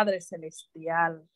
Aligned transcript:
Padre 0.00 0.22
Celestial, 0.22 1.28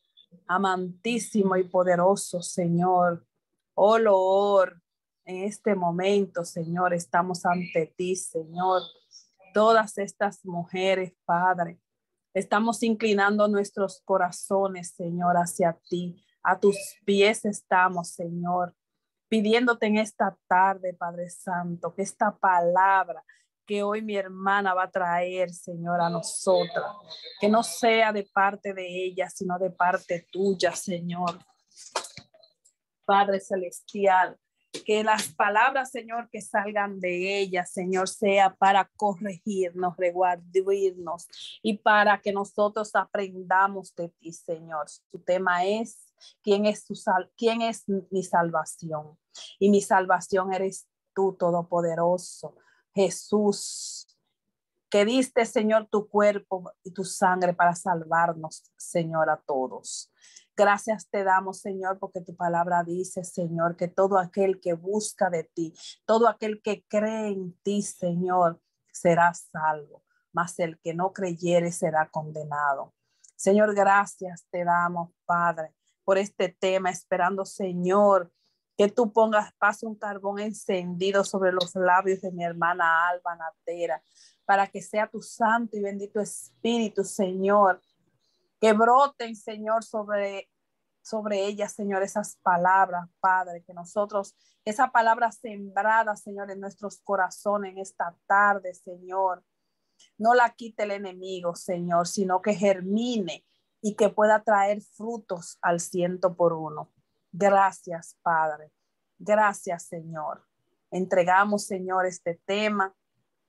amantísimo 0.46 1.54
y 1.54 1.64
poderoso 1.64 2.40
Señor, 2.40 3.26
oh 3.74 3.98
en 5.26 5.44
este 5.44 5.74
momento, 5.74 6.46
Señor, 6.46 6.94
estamos 6.94 7.44
ante 7.44 7.92
ti, 7.94 8.16
Señor. 8.16 8.80
Todas 9.52 9.98
estas 9.98 10.46
mujeres, 10.46 11.12
Padre, 11.26 11.78
estamos 12.32 12.82
inclinando 12.82 13.48
nuestros 13.48 14.00
corazones, 14.02 14.94
Señor, 14.96 15.36
hacia 15.36 15.78
ti. 15.90 16.24
A 16.42 16.58
tus 16.58 16.78
pies 17.04 17.44
estamos, 17.44 18.12
Señor, 18.12 18.74
pidiéndote 19.28 19.88
en 19.88 19.98
esta 19.98 20.38
tarde, 20.46 20.94
Padre 20.94 21.28
Santo, 21.28 21.94
que 21.94 22.00
esta 22.00 22.34
palabra 22.34 23.22
que 23.66 23.82
hoy 23.82 24.02
mi 24.02 24.16
hermana 24.16 24.74
va 24.74 24.84
a 24.84 24.90
traer, 24.90 25.52
Señor, 25.52 26.00
a 26.00 26.08
nosotras, 26.08 26.84
que 27.40 27.48
no 27.48 27.62
sea 27.62 28.12
de 28.12 28.24
parte 28.24 28.72
de 28.74 28.86
ella, 28.86 29.28
sino 29.28 29.58
de 29.58 29.70
parte 29.70 30.26
tuya, 30.30 30.72
Señor. 30.72 31.38
Padre 33.04 33.40
Celestial, 33.40 34.38
que 34.84 35.04
las 35.04 35.28
palabras, 35.28 35.90
Señor, 35.90 36.28
que 36.30 36.40
salgan 36.40 36.98
de 36.98 37.38
ella, 37.38 37.64
Señor, 37.64 38.08
sea 38.08 38.54
para 38.54 38.90
corregirnos, 38.96 39.96
reguardirnos 39.96 41.28
y 41.62 41.78
para 41.78 42.20
que 42.20 42.32
nosotros 42.32 42.94
aprendamos 42.94 43.94
de 43.94 44.08
ti, 44.08 44.32
Señor. 44.32 44.88
Su 44.88 45.18
tema 45.20 45.64
es 45.64 46.12
quién 46.42 46.66
es 46.66 46.84
tu 46.84 46.94
sal 46.94 47.30
quién 47.36 47.62
es 47.62 47.84
mi 48.10 48.22
salvación. 48.22 49.18
Y 49.58 49.70
mi 49.70 49.80
salvación 49.80 50.52
eres 50.52 50.88
tú, 51.14 51.36
todopoderoso, 51.38 52.56
Jesús, 52.94 54.06
que 54.88 55.04
diste, 55.04 55.44
Señor, 55.44 55.88
tu 55.90 56.08
cuerpo 56.08 56.72
y 56.84 56.92
tu 56.92 57.04
sangre 57.04 57.52
para 57.52 57.74
salvarnos, 57.74 58.70
Señor, 58.76 59.28
a 59.28 59.42
todos. 59.44 60.12
Gracias 60.56 61.08
te 61.10 61.24
damos, 61.24 61.58
Señor, 61.58 61.98
porque 61.98 62.20
tu 62.20 62.36
palabra 62.36 62.84
dice, 62.84 63.24
Señor, 63.24 63.76
que 63.76 63.88
todo 63.88 64.18
aquel 64.18 64.60
que 64.60 64.74
busca 64.74 65.30
de 65.30 65.42
ti, 65.42 65.74
todo 66.06 66.28
aquel 66.28 66.62
que 66.62 66.84
cree 66.86 67.28
en 67.28 67.58
ti, 67.64 67.82
Señor, 67.82 68.60
será 68.92 69.34
salvo, 69.34 70.04
mas 70.32 70.60
el 70.60 70.78
que 70.78 70.94
no 70.94 71.12
creyere 71.12 71.72
será 71.72 72.08
condenado. 72.08 72.94
Señor, 73.34 73.74
gracias 73.74 74.46
te 74.50 74.64
damos, 74.64 75.10
Padre, 75.24 75.74
por 76.04 76.18
este 76.18 76.50
tema, 76.50 76.90
esperando, 76.90 77.44
Señor, 77.44 78.32
que 78.76 78.88
tú 78.88 79.12
pongas, 79.12 79.52
pase 79.54 79.86
un 79.86 79.94
carbón 79.94 80.40
encendido 80.40 81.24
sobre 81.24 81.52
los 81.52 81.74
labios 81.74 82.20
de 82.20 82.32
mi 82.32 82.44
hermana 82.44 83.08
Alba 83.08 83.36
Natera, 83.36 84.02
para 84.44 84.66
que 84.66 84.82
sea 84.82 85.08
tu 85.08 85.22
santo 85.22 85.76
y 85.76 85.80
bendito 85.80 86.20
Espíritu, 86.20 87.04
Señor, 87.04 87.80
que 88.60 88.72
broten, 88.72 89.36
Señor, 89.36 89.84
sobre, 89.84 90.50
sobre 91.02 91.46
ella, 91.46 91.68
Señor, 91.68 92.02
esas 92.02 92.36
palabras, 92.42 93.08
Padre, 93.20 93.62
que 93.64 93.74
nosotros, 93.74 94.34
esa 94.64 94.90
palabra 94.90 95.30
sembrada, 95.32 96.16
Señor, 96.16 96.50
en 96.50 96.60
nuestros 96.60 97.00
corazones 97.00 97.72
en 97.72 97.78
esta 97.78 98.16
tarde, 98.26 98.74
Señor, 98.74 99.44
no 100.18 100.34
la 100.34 100.50
quite 100.50 100.82
el 100.82 100.92
enemigo, 100.92 101.54
Señor, 101.54 102.08
sino 102.08 102.42
que 102.42 102.54
germine 102.54 103.44
y 103.80 103.94
que 103.94 104.08
pueda 104.08 104.42
traer 104.42 104.80
frutos 104.80 105.58
al 105.60 105.80
ciento 105.80 106.34
por 106.34 106.54
uno. 106.54 106.93
Gracias, 107.36 108.16
Padre. 108.22 108.70
Gracias, 109.18 109.88
Señor. 109.88 110.46
Entregamos, 110.90 111.66
Señor, 111.66 112.06
este 112.06 112.40
tema 112.46 112.94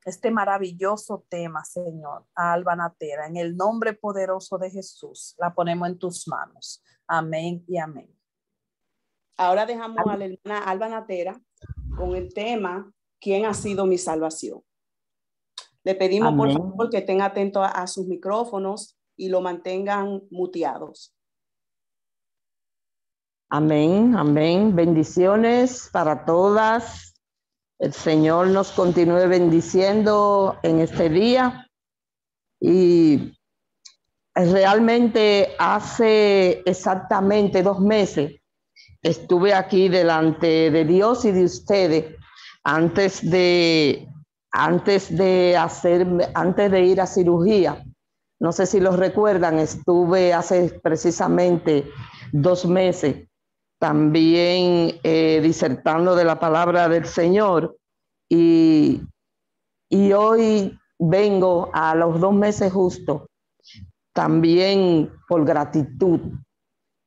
este 0.05 0.29
maravilloso 0.29 1.25
tema, 1.27 1.65
Señor, 1.65 2.25
a 2.35 2.53
Alba 2.53 2.75
Natera. 2.75 3.25
En 3.25 3.37
el 3.37 3.57
nombre 3.57 3.93
poderoso 3.93 4.59
de 4.59 4.69
Jesús, 4.69 5.35
la 5.39 5.53
ponemos 5.53 5.89
en 5.89 5.97
tus 5.97 6.27
manos. 6.27 6.83
Amén 7.07 7.65
y 7.67 7.79
amén. 7.79 8.15
Ahora 9.35 9.65
dejamos 9.65 10.05
a 10.07 10.15
la 10.15 10.25
hermana 10.25 10.63
Alba 10.63 10.89
Natera 10.89 11.41
con 11.97 12.15
el 12.15 12.31
tema, 12.33 12.93
¿quién 13.19 13.45
ha 13.45 13.53
sido 13.55 13.87
mi 13.87 13.97
salvación? 13.97 14.61
Le 15.83 15.95
pedimos 15.95 16.33
por 16.35 16.51
favor 16.51 16.89
que 16.89 16.97
estén 16.97 17.21
atentos 17.21 17.63
a, 17.63 17.69
a 17.69 17.87
sus 17.87 18.05
micrófonos 18.05 18.97
y 19.17 19.29
lo 19.29 19.41
mantengan 19.41 20.21
muteados. 20.29 21.14
Amén, 23.49 24.15
amén. 24.15 24.75
Bendiciones 24.75 25.89
para 25.91 26.25
todas 26.25 27.15
el 27.77 27.93
Señor 27.93 28.47
nos 28.47 28.71
continúe 28.71 29.27
bendiciendo 29.27 30.57
en 30.63 30.79
este 30.79 31.09
día 31.09 31.67
y 32.59 33.37
realmente 34.33 35.55
hace 35.59 36.63
exactamente 36.65 37.61
dos 37.63 37.81
meses 37.81 38.39
estuve 39.01 39.53
aquí 39.53 39.89
delante 39.89 40.71
de 40.71 40.85
Dios 40.85 41.25
y 41.25 41.31
de 41.31 41.43
ustedes 41.43 42.15
antes 42.63 43.29
de 43.29 44.07
antes 44.51 45.15
de 45.15 45.57
hacer 45.57 46.07
antes 46.33 46.71
de 46.71 46.81
ir 46.81 47.01
a 47.01 47.05
cirugía. 47.05 47.83
No 48.39 48.53
sé 48.53 48.65
si 48.65 48.79
los 48.79 48.97
recuerdan, 48.97 49.59
estuve 49.59 50.33
hace 50.33 50.79
precisamente 50.81 51.91
dos 52.31 52.65
meses 52.65 53.27
también 53.85 54.99
eh, 55.03 55.39
disertando 55.43 56.15
de 56.15 56.25
la 56.25 56.39
palabra 56.39 56.89
del 56.89 57.05
Señor 57.05 57.77
y, 58.27 58.99
y 59.91 60.11
hoy 60.11 60.75
vengo 60.97 61.69
a 61.71 61.93
los 61.93 62.19
dos 62.19 62.33
meses 62.33 62.73
justo 62.73 63.27
también 64.11 65.11
por 65.27 65.45
gratitud, 65.45 66.19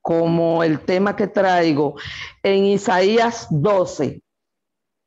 como 0.01 0.63
el 0.63 0.79
tema 0.79 1.17
que 1.17 1.27
traigo 1.27 1.97
en 2.45 2.67
Isaías 2.67 3.49
12, 3.51 4.23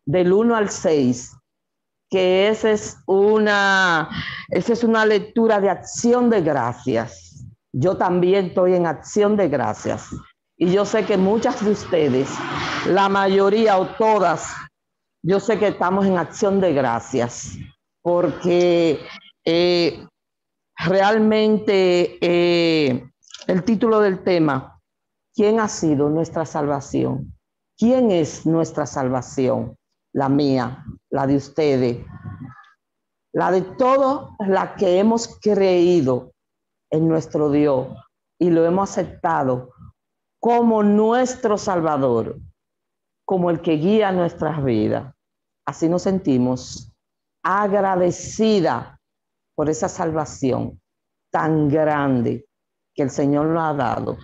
del 0.05 0.33
1 0.33 0.53
al 0.53 0.69
6, 0.69 1.37
que 2.09 2.49
es 2.49 2.97
una, 3.05 4.09
esa 4.49 4.73
es 4.73 4.83
una 4.83 5.05
lectura 5.05 5.61
de 5.61 5.69
acción 5.69 6.29
de 6.29 6.41
gracias. 6.41 7.45
Yo 7.71 7.95
también 7.95 8.47
estoy 8.47 8.73
en 8.73 8.87
acción 8.87 9.37
de 9.37 9.47
gracias. 9.47 10.09
Y 10.61 10.71
yo 10.71 10.85
sé 10.85 11.07
que 11.07 11.17
muchas 11.17 11.65
de 11.65 11.71
ustedes, 11.71 12.29
la 12.85 13.09
mayoría 13.09 13.79
o 13.79 13.95
todas, 13.95 14.53
yo 15.23 15.39
sé 15.39 15.57
que 15.57 15.69
estamos 15.69 16.05
en 16.05 16.19
acción 16.19 16.61
de 16.61 16.71
gracias, 16.71 17.57
porque 18.03 18.99
eh, 19.43 20.05
realmente 20.77 22.19
eh, 22.21 23.09
el 23.47 23.63
título 23.63 24.01
del 24.01 24.23
tema, 24.23 24.79
¿quién 25.33 25.59
ha 25.59 25.67
sido 25.67 26.09
nuestra 26.09 26.45
salvación? 26.45 27.35
¿Quién 27.75 28.11
es 28.11 28.45
nuestra 28.45 28.85
salvación? 28.85 29.75
La 30.13 30.29
mía, 30.29 30.85
la 31.09 31.25
de 31.25 31.37
ustedes, 31.37 32.05
la 33.33 33.49
de 33.49 33.63
todos 33.63 34.29
la 34.37 34.75
que 34.75 34.99
hemos 34.99 35.39
creído 35.41 36.33
en 36.91 37.07
nuestro 37.07 37.49
Dios 37.49 37.87
y 38.37 38.51
lo 38.51 38.63
hemos 38.63 38.91
aceptado 38.91 39.71
como 40.41 40.81
nuestro 40.81 41.55
Salvador, 41.55 42.39
como 43.25 43.51
el 43.51 43.61
que 43.61 43.73
guía 43.73 44.11
nuestras 44.11 44.63
vidas. 44.63 45.13
Así 45.67 45.87
nos 45.87 46.01
sentimos 46.01 46.91
agradecida 47.43 48.99
por 49.55 49.69
esa 49.69 49.87
salvación 49.87 50.81
tan 51.31 51.69
grande 51.69 52.47
que 52.95 53.03
el 53.03 53.11
Señor 53.11 53.45
nos 53.47 53.63
ha 53.63 53.73
dado. 53.73 54.17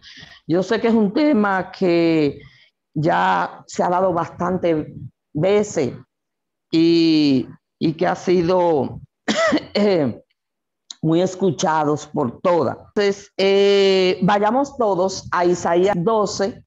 Yo 0.48 0.64
sé 0.64 0.82
que 0.82 0.88
es 0.88 0.94
un 0.94 1.14
tema 1.14 1.72
que 1.72 2.42
ya 2.96 3.64
se 3.68 3.84
ha 3.84 3.90
dado 3.90 4.12
bastante 4.12 4.96
veces 5.34 5.94
y, 6.72 7.48
y 7.80 7.94
que 7.94 8.08
ha 8.08 8.16
sido 8.16 9.02
eh, 9.76 10.24
muy 11.02 11.22
escuchados 11.22 12.08
por 12.08 12.40
todas. 12.42 12.78
Entonces, 12.78 13.32
eh, 13.38 14.20
vayamos 14.22 14.78
todos 14.78 15.28
a 15.32 15.46
Isaías 15.46 15.96
12 15.98 16.64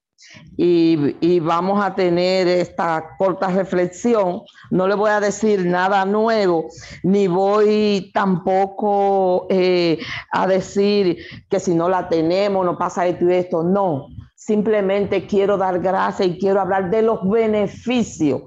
y, 0.57 1.39
vamos 1.39 1.83
a 1.83 1.95
tener 1.95 2.47
esta 2.47 3.15
corta 3.17 3.47
reflexión. 3.47 4.41
No 4.69 4.87
le 4.87 4.95
voy 4.95 5.09
a 5.09 5.19
decir 5.19 5.65
nada 5.65 6.05
nuevo, 6.05 6.65
ni 7.03 7.27
voy 7.27 8.11
tampoco 8.13 9.47
eh, 9.49 9.99
a 10.31 10.47
decir 10.47 11.17
que 11.49 11.59
si 11.59 11.73
no 11.73 11.89
la 11.89 12.07
tenemos, 12.07 12.65
no 12.65 12.77
pasa 12.77 13.07
esto 13.07 13.29
y 13.29 13.33
esto. 13.33 13.63
No, 13.63 14.07
simplemente 14.35 15.25
quiero 15.25 15.57
dar 15.57 15.79
gracias 15.79 16.29
y 16.29 16.37
quiero 16.37 16.61
hablar 16.61 16.89
de 16.89 17.01
los 17.01 17.27
beneficios 17.27 18.43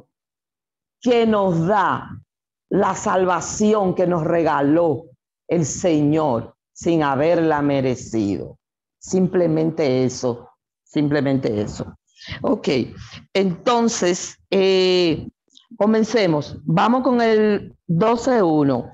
que 1.01 1.27
nos 1.27 1.67
da 1.67 2.09
la 2.71 2.95
salvación 2.95 3.95
que 3.95 4.07
nos 4.07 4.25
regaló 4.25 5.05
el 5.49 5.65
Señor 5.65 6.55
sin 6.73 7.03
haberla 7.03 7.63
merecido. 7.63 8.59
Simplemente 8.99 10.05
eso, 10.05 10.49
simplemente 10.83 11.61
eso. 11.61 11.97
Ok, 12.43 12.69
entonces, 13.33 14.39
eh, 14.51 15.29
comencemos. 15.77 16.57
Vamos 16.65 17.03
con 17.03 17.21
el 17.21 17.77
12.1. 17.89 18.91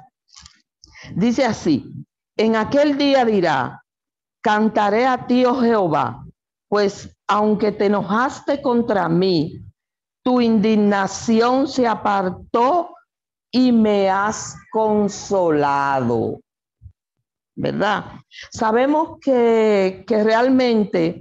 Dice 1.14 1.44
así, 1.44 1.84
en 2.36 2.56
aquel 2.56 2.98
día 2.98 3.24
dirá, 3.24 3.80
Cantaré 4.42 5.06
a 5.06 5.26
ti, 5.26 5.44
oh 5.44 5.60
Jehová, 5.60 6.24
pues 6.68 7.14
aunque 7.28 7.72
te 7.72 7.86
enojaste 7.86 8.62
contra 8.62 9.06
mí, 9.08 9.62
tu 10.22 10.40
indignación 10.40 11.68
se 11.68 11.86
apartó 11.86 12.94
y 13.50 13.72
me 13.72 14.08
has 14.08 14.56
consolado. 14.70 16.40
¿Verdad? 17.56 18.04
Sabemos 18.50 19.18
que, 19.20 20.04
realmente 20.08 21.20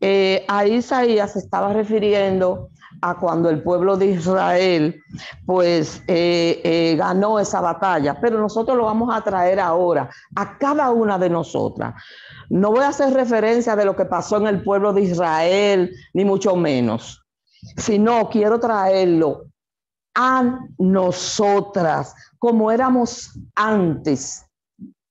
eh, 0.00 0.44
a 0.48 0.66
Isaías 0.66 1.34
se 1.34 1.38
estaba 1.38 1.72
refiriendo 1.72 2.70
a 3.02 3.18
cuando 3.18 3.50
el 3.50 3.62
pueblo 3.62 3.96
de 3.96 4.06
Israel 4.06 5.00
pues 5.44 6.02
eh, 6.08 6.60
eh, 6.64 6.96
ganó 6.96 7.38
esa 7.38 7.60
batalla, 7.60 8.18
pero 8.20 8.38
nosotros 8.38 8.76
lo 8.76 8.84
vamos 8.84 9.14
a 9.14 9.22
traer 9.22 9.60
ahora 9.60 10.08
a 10.34 10.58
cada 10.58 10.90
una 10.90 11.18
de 11.18 11.28
nosotras. 11.28 11.94
No 12.48 12.70
voy 12.70 12.80
a 12.80 12.88
hacer 12.88 13.12
referencia 13.12 13.76
de 13.76 13.84
lo 13.84 13.94
que 13.94 14.06
pasó 14.06 14.38
en 14.38 14.46
el 14.46 14.62
pueblo 14.62 14.92
de 14.92 15.02
Israel, 15.02 15.92
ni 16.14 16.24
mucho 16.24 16.56
menos, 16.56 17.22
sino 17.76 18.28
quiero 18.28 18.58
traerlo 18.58 19.44
a 20.16 20.58
nosotras, 20.78 22.14
como 22.38 22.72
éramos 22.72 23.38
antes 23.54 24.46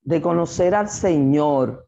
de 0.02 0.22
conocer 0.22 0.74
al 0.74 0.90
Señor 0.90 1.88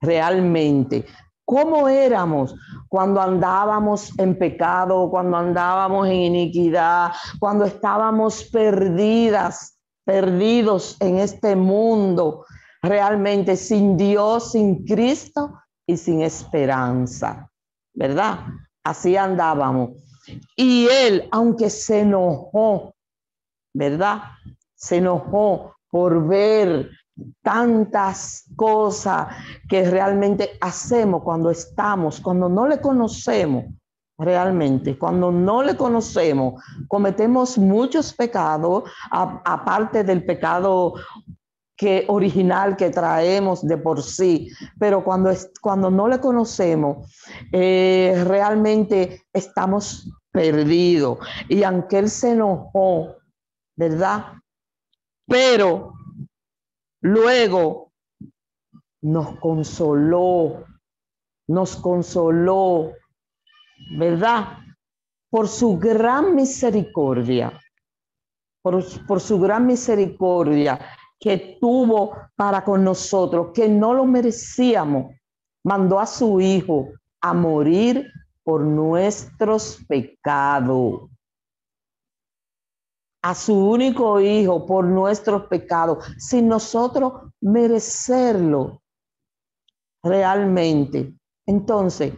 realmente. 0.00 1.06
¿Cómo 1.44 1.88
éramos 1.88 2.54
cuando 2.88 3.20
andábamos 3.20 4.18
en 4.18 4.38
pecado, 4.38 5.10
cuando 5.10 5.36
andábamos 5.36 6.06
en 6.06 6.14
iniquidad, 6.14 7.12
cuando 7.38 7.64
estábamos 7.64 8.44
perdidas, 8.44 9.78
perdidos 10.04 10.96
en 11.00 11.18
este 11.18 11.56
mundo, 11.56 12.46
realmente 12.82 13.56
sin 13.56 13.96
Dios, 13.96 14.52
sin 14.52 14.84
Cristo 14.84 15.60
y 15.86 15.96
sin 15.96 16.22
esperanza? 16.22 17.50
¿Verdad? 17.94 18.38
Así 18.84 19.16
andábamos. 19.16 19.90
Y 20.56 20.86
él, 20.88 21.28
aunque 21.30 21.70
se 21.70 22.00
enojó, 22.00 22.94
¿verdad? 23.74 24.22
Se 24.74 24.96
enojó 24.96 25.76
por 25.90 26.26
ver 26.26 26.90
tantas 27.42 28.44
cosas 28.56 29.28
que 29.68 29.88
realmente 29.90 30.50
hacemos 30.60 31.22
cuando 31.22 31.50
estamos, 31.50 32.20
cuando 32.20 32.48
no 32.48 32.66
le 32.66 32.80
conocemos 32.80 33.66
realmente, 34.16 34.98
cuando 34.98 35.32
no 35.32 35.62
le 35.62 35.76
conocemos, 35.76 36.62
cometemos 36.88 37.56
muchos 37.56 38.12
pecados, 38.12 38.84
aparte 39.10 40.04
del 40.04 40.24
pecado 40.24 40.94
que 41.80 42.04
original 42.08 42.76
que 42.76 42.90
traemos 42.90 43.66
de 43.66 43.78
por 43.78 44.02
sí, 44.02 44.50
pero 44.78 45.02
cuando, 45.02 45.30
es, 45.30 45.50
cuando 45.62 45.90
no 45.90 46.08
le 46.08 46.20
conocemos, 46.20 47.10
eh, 47.52 48.22
realmente 48.26 49.22
estamos 49.32 50.06
perdidos. 50.30 51.18
Y 51.48 51.62
aunque 51.62 51.98
él 51.98 52.10
se 52.10 52.32
enojó, 52.32 53.16
¿verdad? 53.76 54.34
Pero 55.26 55.94
Luego 57.02 57.92
nos 59.02 59.38
consoló, 59.38 60.64
nos 61.48 61.76
consoló, 61.76 62.92
¿verdad? 63.98 64.58
Por 65.30 65.48
su 65.48 65.78
gran 65.78 66.34
misericordia, 66.34 67.58
por, 68.62 68.84
por, 69.06 69.20
su 69.20 69.40
gran 69.40 69.66
misericordia 69.66 70.78
que 71.20 71.58
tuvo 71.60 72.16
para 72.34 72.64
con 72.64 72.82
nosotros, 72.82 73.50
que 73.54 73.68
no 73.68 73.94
lo 73.94 74.06
merecíamos, 74.06 75.14
mandó 75.64 76.00
a 76.00 76.06
su 76.06 76.40
Hijo 76.40 76.88
a 77.20 77.34
morir 77.34 78.10
por 78.42 78.62
nuestros 78.62 79.84
pecados 79.86 81.10
a 83.22 83.34
su 83.34 83.54
único 83.54 84.20
Hijo 84.20 84.66
por 84.66 84.84
nuestros 84.84 85.46
pecados, 85.46 86.04
sin 86.18 86.48
nosotros 86.48 87.32
merecerlo 87.40 88.82
realmente. 90.02 91.14
Entonces, 91.46 92.14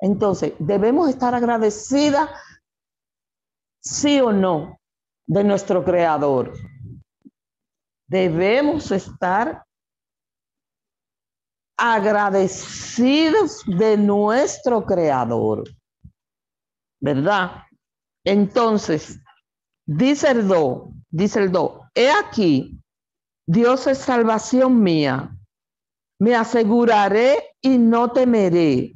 entonces, 0.00 0.52
debemos 0.58 1.08
estar 1.08 1.34
agradecidas, 1.34 2.28
sí 3.80 4.20
o 4.20 4.32
no, 4.32 4.78
de 5.26 5.44
nuestro 5.44 5.84
Creador. 5.84 6.52
Debemos 8.14 8.92
estar 8.92 9.64
agradecidos 11.76 13.64
de 13.66 13.96
nuestro 13.96 14.86
Creador. 14.86 15.64
¿Verdad? 17.00 17.64
Entonces, 18.24 19.20
Dice 19.86 20.30
el 20.30 20.48
do, 20.48 20.92
dice 21.10 21.40
el 21.40 21.52
do, 21.52 21.82
he 21.94 22.10
aquí, 22.10 22.80
Dios 23.46 23.86
es 23.86 23.98
salvación 23.98 24.82
mía. 24.82 25.36
Me 26.18 26.34
aseguraré 26.34 27.54
y 27.60 27.76
no 27.76 28.10
temeré, 28.10 28.94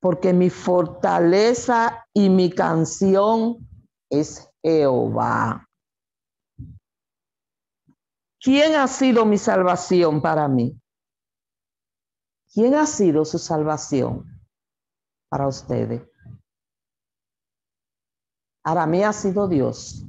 porque 0.00 0.32
mi 0.32 0.50
fortaleza 0.50 2.04
y 2.12 2.28
mi 2.30 2.50
canción 2.50 3.58
es 4.10 4.50
Jehová. 4.64 5.67
¿Quién 8.40 8.76
ha 8.76 8.86
sido 8.86 9.24
mi 9.24 9.36
salvación 9.36 10.22
para 10.22 10.46
mí? 10.46 10.80
¿Quién 12.52 12.74
ha 12.74 12.86
sido 12.86 13.24
su 13.24 13.38
salvación 13.38 14.24
para 15.28 15.48
ustedes? 15.48 16.02
Para 18.62 18.86
mí 18.86 19.02
ha 19.02 19.12
sido 19.12 19.48
Dios. 19.48 20.04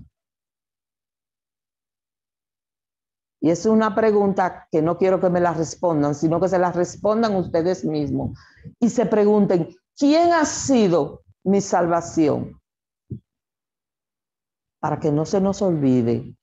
Y 3.41 3.49
es 3.49 3.65
una 3.65 3.95
pregunta 3.95 4.67
que 4.69 4.81
no 4.81 4.97
quiero 4.97 5.19
que 5.19 5.29
me 5.29 5.39
la 5.39 5.53
respondan, 5.53 6.13
sino 6.13 6.41
que 6.41 6.49
se 6.49 6.59
la 6.59 6.71
respondan 6.71 7.35
ustedes 7.35 7.85
mismos 7.85 8.37
y 8.79 8.89
se 8.89 9.05
pregunten, 9.05 9.69
¿quién 9.97 10.33
ha 10.33 10.45
sido 10.45 11.23
mi 11.43 11.61
salvación? 11.61 12.59
Para 14.81 14.99
que 14.99 15.11
no 15.11 15.25
se 15.25 15.39
nos 15.39 15.61
olvide, 15.61 16.35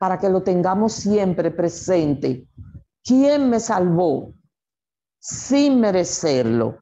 para 0.00 0.18
que 0.18 0.30
lo 0.30 0.42
tengamos 0.42 0.94
siempre 0.94 1.50
presente. 1.50 2.48
¿Quién 3.04 3.50
me 3.50 3.60
salvó 3.60 4.32
sin 5.18 5.78
merecerlo 5.78 6.80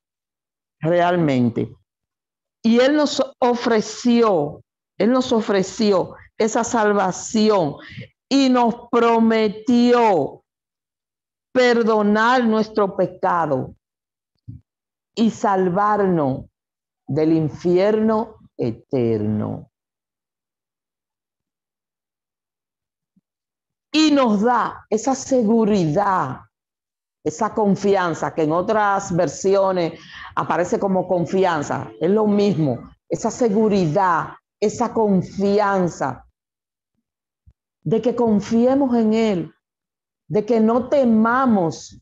realmente? 0.78 1.74
Y 2.62 2.78
Él 2.78 2.94
nos 2.94 3.20
ofreció 3.40 4.62
él 4.98 5.12
nos 5.12 5.32
ofreció 5.32 6.16
esa 6.36 6.64
salvación 6.64 7.76
y 8.28 8.50
nos 8.50 8.88
prometió 8.90 10.42
perdonar 11.52 12.44
nuestro 12.44 12.96
pecado 12.96 13.74
y 15.14 15.30
salvarnos 15.30 16.46
del 17.06 17.32
infierno 17.32 18.36
eterno. 18.56 19.70
Y 24.00 24.12
nos 24.12 24.42
da 24.42 24.86
esa 24.88 25.12
seguridad, 25.16 26.42
esa 27.24 27.52
confianza, 27.52 28.32
que 28.32 28.44
en 28.44 28.52
otras 28.52 29.10
versiones 29.16 29.98
aparece 30.36 30.78
como 30.78 31.08
confianza, 31.08 31.90
es 32.00 32.08
lo 32.08 32.28
mismo, 32.28 32.78
esa 33.08 33.32
seguridad 33.32 34.34
esa 34.60 34.94
confianza 34.94 36.24
de 37.82 38.00
que 38.00 38.14
confiemos 38.14 38.94
en 38.94 39.14
Él, 39.14 39.54
de 40.28 40.46
que 40.46 40.60
no 40.60 40.88
temamos 40.88 42.00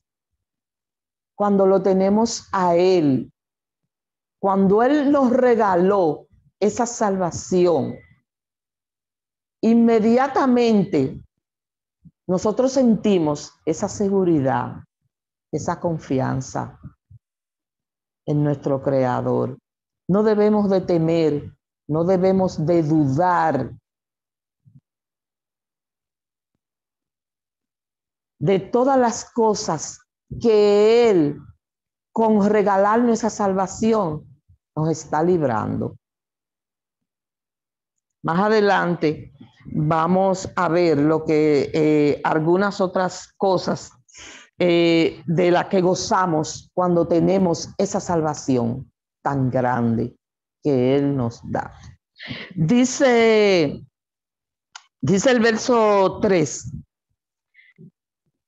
cuando 1.34 1.66
lo 1.66 1.80
tenemos 1.82 2.46
a 2.52 2.76
Él, 2.76 3.32
cuando 4.38 4.82
Él 4.82 5.10
nos 5.10 5.30
regaló 5.30 6.26
esa 6.60 6.84
salvación. 6.84 7.94
Inmediatamente 9.62 11.22
nosotros 12.28 12.72
sentimos 12.72 13.52
esa 13.64 13.88
seguridad, 13.88 14.82
esa 15.52 15.80
confianza 15.80 16.80
en 18.26 18.42
nuestro 18.42 18.82
Creador. 18.82 19.58
No 20.08 20.22
debemos 20.22 20.68
de 20.70 20.80
temer 20.80 21.56
no 21.88 22.04
debemos 22.04 22.66
de 22.66 22.82
dudar 22.82 23.70
de 28.38 28.58
todas 28.58 28.98
las 28.98 29.30
cosas 29.32 30.00
que 30.40 31.10
Él, 31.10 31.40
con 32.12 32.48
regalarnos 32.48 33.18
esa 33.18 33.30
salvación, 33.30 34.42
nos 34.74 34.90
está 34.90 35.22
librando. 35.22 35.96
Más 38.24 38.40
adelante 38.40 39.32
vamos 39.78 40.50
a 40.56 40.68
ver 40.68 40.98
lo 40.98 41.24
que 41.24 41.70
eh, 41.74 42.20
algunas 42.24 42.80
otras 42.80 43.32
cosas 43.36 43.92
eh, 44.58 45.22
de 45.26 45.50
la 45.50 45.68
que 45.68 45.82
gozamos 45.82 46.70
cuando 46.72 47.06
tenemos 47.06 47.68
esa 47.76 48.00
salvación 48.00 48.90
tan 49.22 49.50
grande 49.50 50.16
que 50.62 50.96
Él 50.96 51.14
nos 51.14 51.42
da. 51.44 51.74
Dice, 52.54 53.84
dice 55.02 55.30
el 55.30 55.40
verso 55.40 56.20
3, 56.22 56.72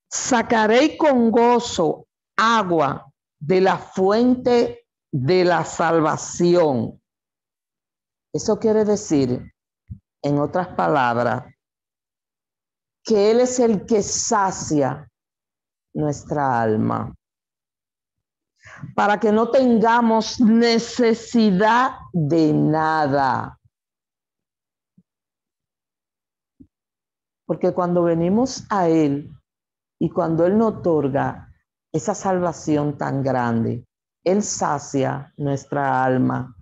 sacaré 0.09 0.97
con 0.97 1.31
gozo 1.31 2.07
agua 2.39 3.13
de 3.39 3.61
la 3.61 3.77
fuente 3.77 4.87
de 5.13 5.45
la 5.45 5.67
salvación. 5.67 6.99
Eso 8.33 8.59
quiere 8.59 8.87
decir, 8.87 9.53
en 10.23 10.39
otras 10.39 10.69
palabras, 10.69 11.45
que 13.05 13.31
Él 13.31 13.41
es 13.41 13.59
el 13.59 13.87
que 13.87 14.03
sacia 14.03 15.09
nuestra 15.95 16.61
alma, 16.61 17.15
para 18.95 19.19
que 19.19 19.33
no 19.33 19.51
tengamos 19.51 20.41
necesidad 20.41 21.93
de 22.13 22.53
nada. 22.53 23.59
Porque 27.47 27.73
cuando 27.73 28.03
venimos 28.03 28.65
a 28.69 28.89
Él 28.89 29.33
y 29.99 30.11
cuando 30.11 30.45
Él 30.47 30.59
nos 30.59 30.75
otorga 30.75 31.51
esa 31.93 32.15
salvación 32.15 32.99
tan 32.99 33.23
grande, 33.23 33.87
Él 34.23 34.43
sacia 34.43 35.33
nuestra 35.39 36.05
alma. 36.05 36.55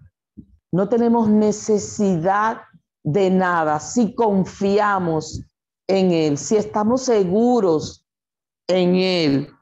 No 0.73 0.89
tenemos 0.89 1.29
necesidad 1.29 2.63
de 3.07 3.31
nada 3.31 3.79
si 3.79 4.15
confiamos 4.15 5.41
en 5.89 6.11
Él, 6.11 6.37
si 6.37 6.57
estamos 6.57 7.05
seguros 7.05 8.05
en 8.69 8.97
Él. 8.97 9.53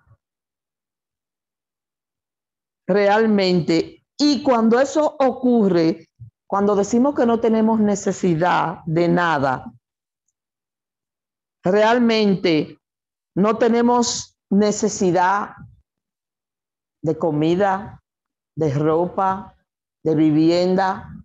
Realmente. 2.89 4.03
Y 4.19 4.43
cuando 4.43 4.81
eso 4.81 5.17
ocurre, 5.19 6.09
cuando 6.47 6.75
decimos 6.75 7.15
que 7.15 7.27
no 7.27 7.41
tenemos 7.41 7.81
necesidad 7.81 8.79
de 8.87 9.09
nada, 9.09 9.73
realmente 11.63 12.79
no 13.37 13.59
tenemos 13.59 14.39
necesidad 14.51 15.55
de 17.03 17.19
comida, 17.19 18.03
de 18.57 18.73
ropa, 18.73 19.57
de 20.05 20.15
vivienda. 20.15 21.24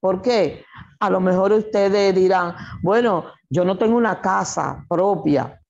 ¿Por 0.00 0.22
qué? 0.22 0.64
A 1.00 1.10
lo 1.10 1.20
mejor 1.20 1.52
ustedes 1.52 2.14
dirán, 2.14 2.54
bueno, 2.82 3.26
yo 3.50 3.64
no 3.64 3.78
tengo 3.78 3.96
una 3.96 4.20
casa 4.20 4.84
propia, 4.88 5.60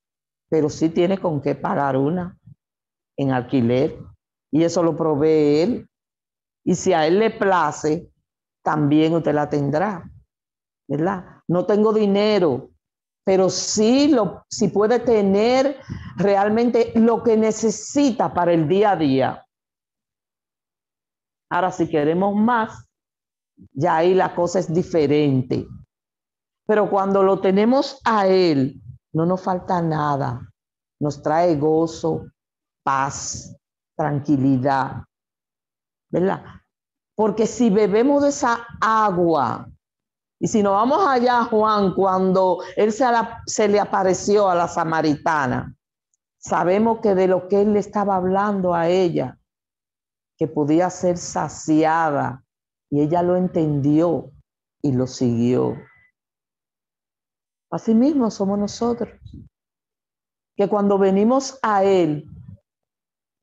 pero 0.48 0.68
sí 0.68 0.88
tiene 0.90 1.18
con 1.18 1.40
qué 1.40 1.54
pagar 1.54 1.96
una 1.96 2.36
en 3.16 3.32
alquiler 3.32 3.96
y 4.50 4.64
eso 4.64 4.82
lo 4.82 4.96
provee 4.96 5.60
él. 5.60 5.88
Y 6.64 6.74
si 6.74 6.92
a 6.92 7.06
él 7.06 7.18
le 7.18 7.30
place, 7.30 8.10
también 8.62 9.14
usted 9.14 9.34
la 9.34 9.48
tendrá, 9.48 10.10
¿verdad? 10.88 11.42
No 11.48 11.64
tengo 11.64 11.92
dinero, 11.92 12.70
pero 13.24 13.50
sí, 13.50 14.08
lo, 14.08 14.46
puede 14.72 15.00
tener 15.00 15.76
realmente 16.16 16.92
lo 16.94 17.22
que 17.22 17.36
necesita 17.36 18.32
para 18.32 18.52
el 18.52 18.66
día 18.68 18.92
a 18.92 18.96
día. 18.96 19.46
Ahora, 21.50 21.70
si 21.70 21.88
queremos 21.88 22.34
más, 22.34 22.87
ya 23.72 23.96
ahí 23.96 24.14
la 24.14 24.34
cosa 24.34 24.58
es 24.58 24.72
diferente. 24.72 25.66
Pero 26.66 26.90
cuando 26.90 27.22
lo 27.22 27.40
tenemos 27.40 28.00
a 28.04 28.26
Él, 28.26 28.80
no 29.12 29.26
nos 29.26 29.42
falta 29.42 29.80
nada. 29.80 30.48
Nos 31.00 31.22
trae 31.22 31.56
gozo, 31.56 32.26
paz, 32.82 33.56
tranquilidad. 33.96 35.02
¿Verdad? 36.10 36.42
Porque 37.14 37.46
si 37.46 37.70
bebemos 37.70 38.22
de 38.22 38.28
esa 38.28 38.66
agua, 38.80 39.68
y 40.40 40.46
si 40.46 40.62
nos 40.62 40.72
vamos 40.72 41.04
allá, 41.06 41.44
Juan, 41.44 41.94
cuando 41.94 42.62
él 42.76 42.92
se, 42.92 43.04
se, 43.46 43.68
le 43.68 43.80
apareció 43.80 44.48
a 44.48 44.54
la 44.54 44.68
samaritana, 44.68 45.74
sabemos 46.38 47.00
que 47.00 47.14
de 47.14 47.26
lo 47.26 47.48
que 47.48 47.62
él 47.62 47.72
le 47.72 47.80
estaba 47.80 48.16
hablando 48.16 48.72
a 48.72 48.88
ella, 48.88 49.36
que 50.36 50.46
podía 50.46 50.90
ser 50.90 51.18
saciada, 51.18 52.44
y 52.90 53.02
ella 53.02 53.22
lo 53.22 53.36
entendió 53.36 54.30
y 54.82 54.92
lo 54.92 55.06
siguió. 55.06 55.76
Asimismo 57.70 58.30
somos 58.30 58.58
nosotros, 58.58 59.10
que 60.56 60.68
cuando 60.68 60.98
venimos 60.98 61.58
a 61.62 61.84
Él, 61.84 62.24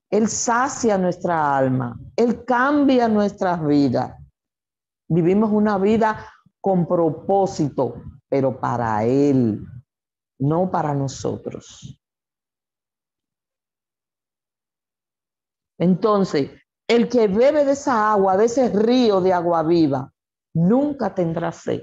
Él 0.10 0.28
sacia 0.28 0.98
nuestra 0.98 1.58
alma, 1.58 2.00
Él 2.16 2.44
cambia 2.44 3.08
nuestras 3.08 3.66
vidas. 3.66 4.18
Vivimos 5.08 5.52
una 5.52 5.78
vida 5.78 6.32
con 6.60 6.88
propósito, 6.88 8.02
pero 8.28 8.60
para 8.60 9.04
Él, 9.04 9.64
no 10.40 10.72
para 10.72 10.94
nosotros. 10.96 12.02
Entonces, 15.78 16.52
el 16.88 17.10
que 17.10 17.28
bebe 17.28 17.66
de 17.66 17.72
esa 17.72 18.12
agua, 18.12 18.38
de 18.38 18.46
ese 18.46 18.70
río 18.70 19.22
de 19.22 19.34
agua 19.34 19.64
viva, 19.64 20.12
nunca 20.54 21.14
tendrá 21.14 21.52
sed 21.52 21.82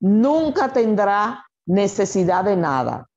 nunca 0.00 0.72
tendrá 0.72 1.46
necesidad 1.66 2.44
de 2.44 2.56
nada. 2.56 3.08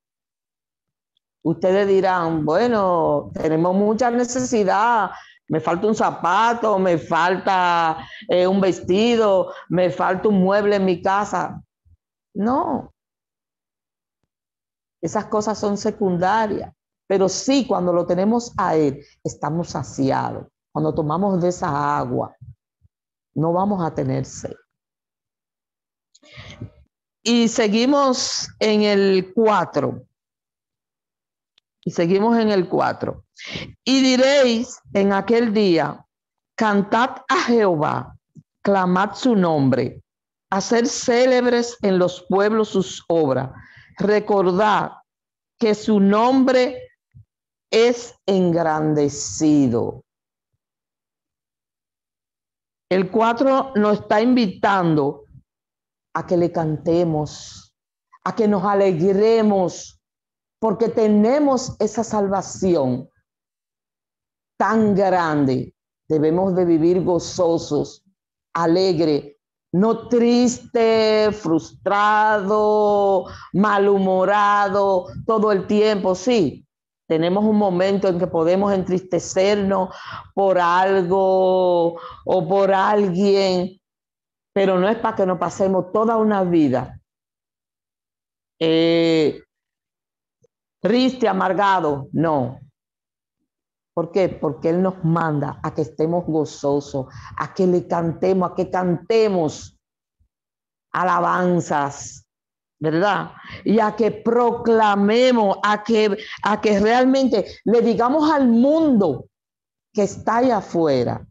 Ustedes 1.44 1.88
dirán, 1.88 2.46
bueno, 2.46 3.32
tenemos 3.34 3.76
mucha 3.76 4.12
necesidad, 4.12 5.12
me 5.48 5.60
falta 5.60 5.88
un 5.88 5.96
zapato, 5.96 6.78
me 6.78 6.98
falta 6.98 7.98
eh, 8.28 8.46
un 8.46 8.62
vestido, 8.62 9.54
me 9.70 9.90
falta 9.90 10.30
un 10.30 10.42
mueble 10.42 10.76
en 10.76 10.86
mi 10.86 11.02
casa. 11.02 11.62
No, 12.34 12.94
esas 15.02 15.26
cosas 15.26 15.58
son 15.58 15.78
secundarias, 15.78 16.72
pero 17.08 17.28
sí 17.28 17.66
cuando 17.68 17.92
lo 17.92 18.06
tenemos 18.06 18.54
a 18.58 18.76
Él, 18.76 19.04
estamos 19.24 19.70
saciados. 19.70 20.48
Cuando 20.72 20.94
tomamos 20.94 21.42
de 21.42 21.50
esa 21.50 21.98
agua, 21.98 22.36
no 23.34 23.54
vamos 23.54 23.84
a 23.84 23.94
tener 23.94 24.26
sed. 24.26 24.56
Y 27.24 27.48
seguimos 27.48 28.50
en 28.60 28.84
el 28.84 29.34
4. 29.34 30.02
Y 31.84 31.92
seguimos 31.92 32.38
en 32.38 32.50
el 32.50 32.68
4. 32.68 33.24
Y 33.84 34.02
diréis 34.02 34.80
en 34.94 35.14
aquel 35.14 35.54
día, 35.54 36.06
cantad 36.56 37.18
a 37.28 37.42
Jehová, 37.44 38.18
clamad 38.62 39.14
su 39.16 39.36
nombre, 39.36 40.02
hacer 40.50 40.88
célebres 40.88 41.78
en 41.82 41.98
los 41.98 42.26
pueblos 42.28 42.70
sus 42.70 43.04
obras, 43.08 43.52
recordad 43.98 44.92
que 45.58 45.76
su 45.76 46.00
nombre 46.00 46.90
es 47.72 48.16
engrandecido. 48.26 50.04
El 52.92 53.10
4 53.10 53.72
nos 53.76 54.02
está 54.02 54.22
invitando 54.22 55.24
a 56.14 56.28
que 56.28 56.36
le 56.36 56.52
cantemos, 56.52 57.74
a 58.26 58.36
que 58.36 58.50
nos 58.50 58.66
alegremos, 58.66 59.98
porque 60.60 60.90
tenemos 60.90 61.78
esa 61.80 62.04
salvación 62.04 63.10
tan 64.58 64.94
grande. 64.94 65.74
Debemos 66.10 66.54
de 66.54 66.66
vivir 66.66 67.02
gozosos, 67.02 68.04
alegre, 68.54 69.40
no 69.72 70.10
triste, 70.10 71.30
frustrado, 71.32 73.28
malhumorado 73.54 75.06
todo 75.26 75.54
el 75.54 75.66
tiempo. 75.66 76.14
Sí, 76.14 76.68
tenemos 77.12 77.44
un 77.44 77.58
momento 77.58 78.08
en 78.08 78.18
que 78.18 78.28
podemos 78.28 78.72
entristecernos 78.72 79.94
por 80.34 80.58
algo 80.58 82.00
o 82.24 82.48
por 82.48 82.74
alguien, 82.74 83.82
pero 84.54 84.80
no 84.80 84.88
es 84.88 84.96
para 84.96 85.18
que 85.18 85.26
nos 85.26 85.38
pasemos 85.38 85.92
toda 85.92 86.16
una 86.16 86.46
vida 86.46 87.02
eh, 88.62 89.44
triste, 90.82 91.28
amargado, 91.28 92.08
no. 92.14 92.62
¿Por 93.94 94.14
qué? 94.14 94.30
Porque 94.30 94.70
Él 94.70 94.82
nos 94.82 95.04
manda 95.04 95.60
a 95.62 95.74
que 95.74 95.82
estemos 95.82 96.24
gozosos, 96.26 97.08
a 97.38 97.54
que 97.54 97.68
le 97.68 97.90
cantemos, 97.90 98.52
a 98.52 98.56
que 98.56 98.70
cantemos 98.70 99.78
alabanzas, 100.94 102.21
¿verdad? 102.82 103.32
Y 103.64 103.80
a 103.80 103.96
que 103.96 104.10
proclamemos, 104.10 105.58
a 105.64 105.84
que, 105.84 106.18
a 106.42 106.60
que 106.60 106.80
realmente 106.80 107.46
le 107.64 107.82
digamos 107.82 108.30
al 108.30 108.48
mundo 108.48 109.28
que 109.94 110.04
está 110.04 110.38
allá 110.38 110.58
afuera 110.58 111.26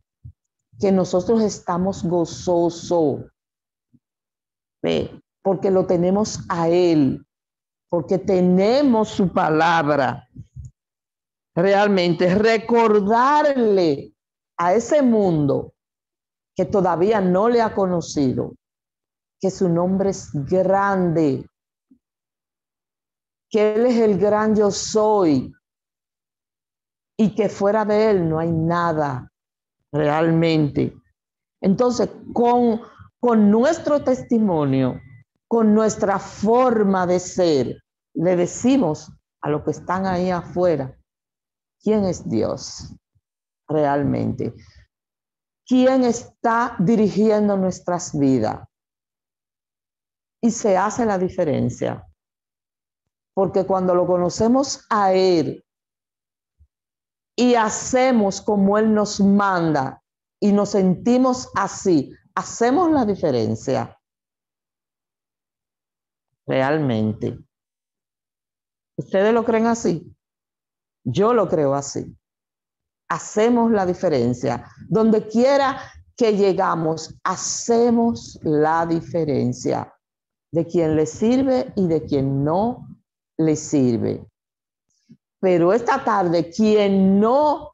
que 0.78 0.92
nosotros 0.92 1.42
estamos 1.42 2.04
gozosos, 2.04 3.24
porque 5.42 5.70
lo 5.70 5.86
tenemos 5.86 6.40
a 6.48 6.68
Él, 6.68 7.26
porque 7.90 8.18
tenemos 8.18 9.08
su 9.08 9.30
palabra 9.30 10.28
realmente 11.54 12.32
recordarle 12.34 14.14
a 14.56 14.72
ese 14.72 15.02
mundo 15.02 15.74
que 16.54 16.64
todavía 16.64 17.20
no 17.20 17.48
le 17.48 17.60
ha 17.60 17.74
conocido, 17.74 18.54
que 19.40 19.50
su 19.50 19.68
nombre 19.68 20.10
es 20.10 20.30
grande, 20.32 21.46
que 23.48 23.74
Él 23.74 23.86
es 23.86 23.96
el 23.96 24.18
gran 24.18 24.54
yo 24.54 24.70
soy 24.70 25.52
y 27.16 27.34
que 27.34 27.48
fuera 27.48 27.84
de 27.84 28.10
Él 28.10 28.28
no 28.28 28.38
hay 28.38 28.50
nada 28.50 29.30
realmente. 29.92 30.94
Entonces, 31.60 32.10
con, 32.32 32.80
con 33.18 33.50
nuestro 33.50 34.04
testimonio, 34.04 35.00
con 35.48 35.74
nuestra 35.74 36.18
forma 36.18 37.06
de 37.06 37.18
ser, 37.18 37.82
le 38.14 38.36
decimos 38.36 39.10
a 39.40 39.50
los 39.50 39.62
que 39.64 39.72
están 39.72 40.06
ahí 40.06 40.30
afuera, 40.30 40.96
¿quién 41.82 42.04
es 42.04 42.28
Dios 42.28 42.94
realmente? 43.68 44.54
¿Quién 45.66 46.04
está 46.04 46.76
dirigiendo 46.78 47.56
nuestras 47.56 48.18
vidas? 48.18 48.69
Y 50.42 50.50
se 50.50 50.76
hace 50.76 51.04
la 51.04 51.18
diferencia. 51.18 52.06
Porque 53.34 53.64
cuando 53.64 53.94
lo 53.94 54.06
conocemos 54.06 54.86
a 54.90 55.12
Él 55.12 55.64
y 57.36 57.54
hacemos 57.54 58.40
como 58.40 58.78
Él 58.78 58.92
nos 58.92 59.20
manda 59.20 60.02
y 60.40 60.52
nos 60.52 60.70
sentimos 60.70 61.50
así, 61.54 62.12
hacemos 62.34 62.90
la 62.90 63.04
diferencia. 63.04 63.98
Realmente. 66.46 67.38
¿Ustedes 68.96 69.32
lo 69.32 69.44
creen 69.44 69.66
así? 69.66 70.14
Yo 71.04 71.32
lo 71.32 71.48
creo 71.48 71.74
así. 71.74 72.14
Hacemos 73.08 73.70
la 73.70 73.86
diferencia. 73.86 74.66
Donde 74.88 75.26
quiera 75.26 75.80
que 76.16 76.36
llegamos, 76.36 77.14
hacemos 77.24 78.38
la 78.42 78.84
diferencia 78.84 79.90
de 80.52 80.66
quien 80.66 80.96
le 80.96 81.06
sirve 81.06 81.72
y 81.76 81.86
de 81.86 82.04
quien 82.04 82.44
no 82.44 82.88
le 83.38 83.56
sirve. 83.56 84.26
Pero 85.40 85.72
esta 85.72 86.04
tarde, 86.04 86.50
quien 86.50 87.18
no, 87.18 87.72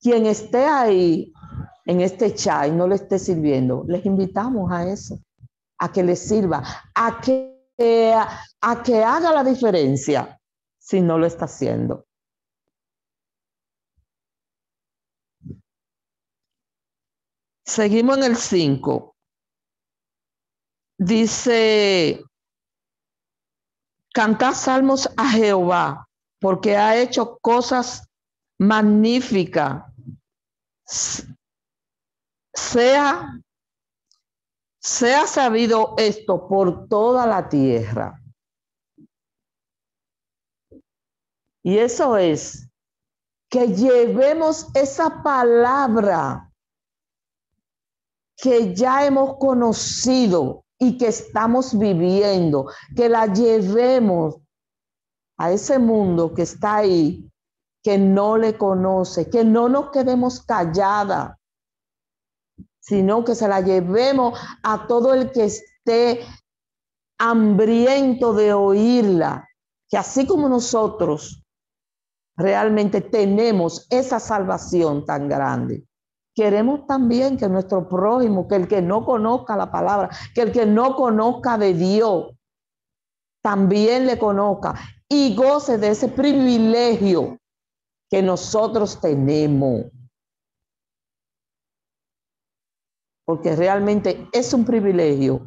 quien 0.00 0.26
esté 0.26 0.64
ahí 0.64 1.32
en 1.86 2.00
este 2.00 2.34
chat 2.34 2.68
y 2.68 2.72
no 2.72 2.86
le 2.86 2.96
esté 2.96 3.18
sirviendo, 3.18 3.84
les 3.88 4.04
invitamos 4.04 4.70
a 4.70 4.88
eso, 4.88 5.18
a 5.78 5.90
que 5.90 6.02
le 6.02 6.16
sirva, 6.16 6.62
a 6.94 7.20
que, 7.20 8.14
a 8.60 8.82
que 8.82 9.02
haga 9.02 9.32
la 9.32 9.44
diferencia 9.44 10.38
si 10.78 11.00
no 11.00 11.18
lo 11.18 11.26
está 11.26 11.46
haciendo. 11.46 12.06
Seguimos 17.64 18.18
en 18.18 18.24
el 18.24 18.36
5. 18.36 19.13
Dice, 20.98 22.22
cantad 24.12 24.54
salmos 24.54 25.08
a 25.16 25.28
Jehová, 25.30 26.08
porque 26.40 26.76
ha 26.76 26.96
hecho 26.96 27.38
cosas 27.40 28.08
magníficas. 28.58 29.84
Sea, 32.54 33.40
sea 34.80 35.26
sabido 35.26 35.94
esto 35.98 36.46
por 36.46 36.88
toda 36.88 37.26
la 37.26 37.48
tierra. 37.48 38.20
Y 41.64 41.78
eso 41.78 42.16
es 42.16 42.68
que 43.50 43.68
llevemos 43.68 44.68
esa 44.74 45.22
palabra 45.22 46.52
que 48.36 48.74
ya 48.74 49.06
hemos 49.06 49.38
conocido 49.38 50.63
y 50.84 50.98
que 50.98 51.08
estamos 51.08 51.78
viviendo, 51.78 52.66
que 52.94 53.08
la 53.08 53.26
llevemos 53.26 54.36
a 55.38 55.50
ese 55.50 55.78
mundo 55.78 56.34
que 56.34 56.42
está 56.42 56.76
ahí, 56.76 57.26
que 57.82 57.96
no 57.96 58.36
le 58.36 58.58
conoce, 58.58 59.30
que 59.30 59.44
no 59.44 59.68
nos 59.68 59.90
quedemos 59.90 60.42
callada, 60.42 61.38
sino 62.80 63.24
que 63.24 63.34
se 63.34 63.48
la 63.48 63.62
llevemos 63.62 64.38
a 64.62 64.86
todo 64.86 65.14
el 65.14 65.32
que 65.32 65.44
esté 65.44 66.20
hambriento 67.18 68.34
de 68.34 68.52
oírla, 68.52 69.48
que 69.88 69.96
así 69.96 70.26
como 70.26 70.50
nosotros 70.50 71.42
realmente 72.36 73.00
tenemos 73.00 73.86
esa 73.88 74.20
salvación 74.20 75.06
tan 75.06 75.28
grande. 75.28 75.86
Queremos 76.34 76.86
también 76.86 77.36
que 77.36 77.48
nuestro 77.48 77.88
prójimo, 77.88 78.48
que 78.48 78.56
el 78.56 78.66
que 78.66 78.82
no 78.82 79.04
conozca 79.04 79.56
la 79.56 79.70
palabra, 79.70 80.10
que 80.34 80.42
el 80.42 80.52
que 80.52 80.66
no 80.66 80.96
conozca 80.96 81.56
de 81.56 81.74
Dios, 81.74 82.34
también 83.40 84.06
le 84.06 84.18
conozca 84.18 84.74
y 85.08 85.36
goce 85.36 85.78
de 85.78 85.88
ese 85.88 86.08
privilegio 86.08 87.38
que 88.10 88.22
nosotros 88.22 89.00
tenemos. 89.00 89.84
Porque 93.26 93.54
realmente 93.54 94.28
es 94.32 94.52
un 94.54 94.64
privilegio 94.64 95.46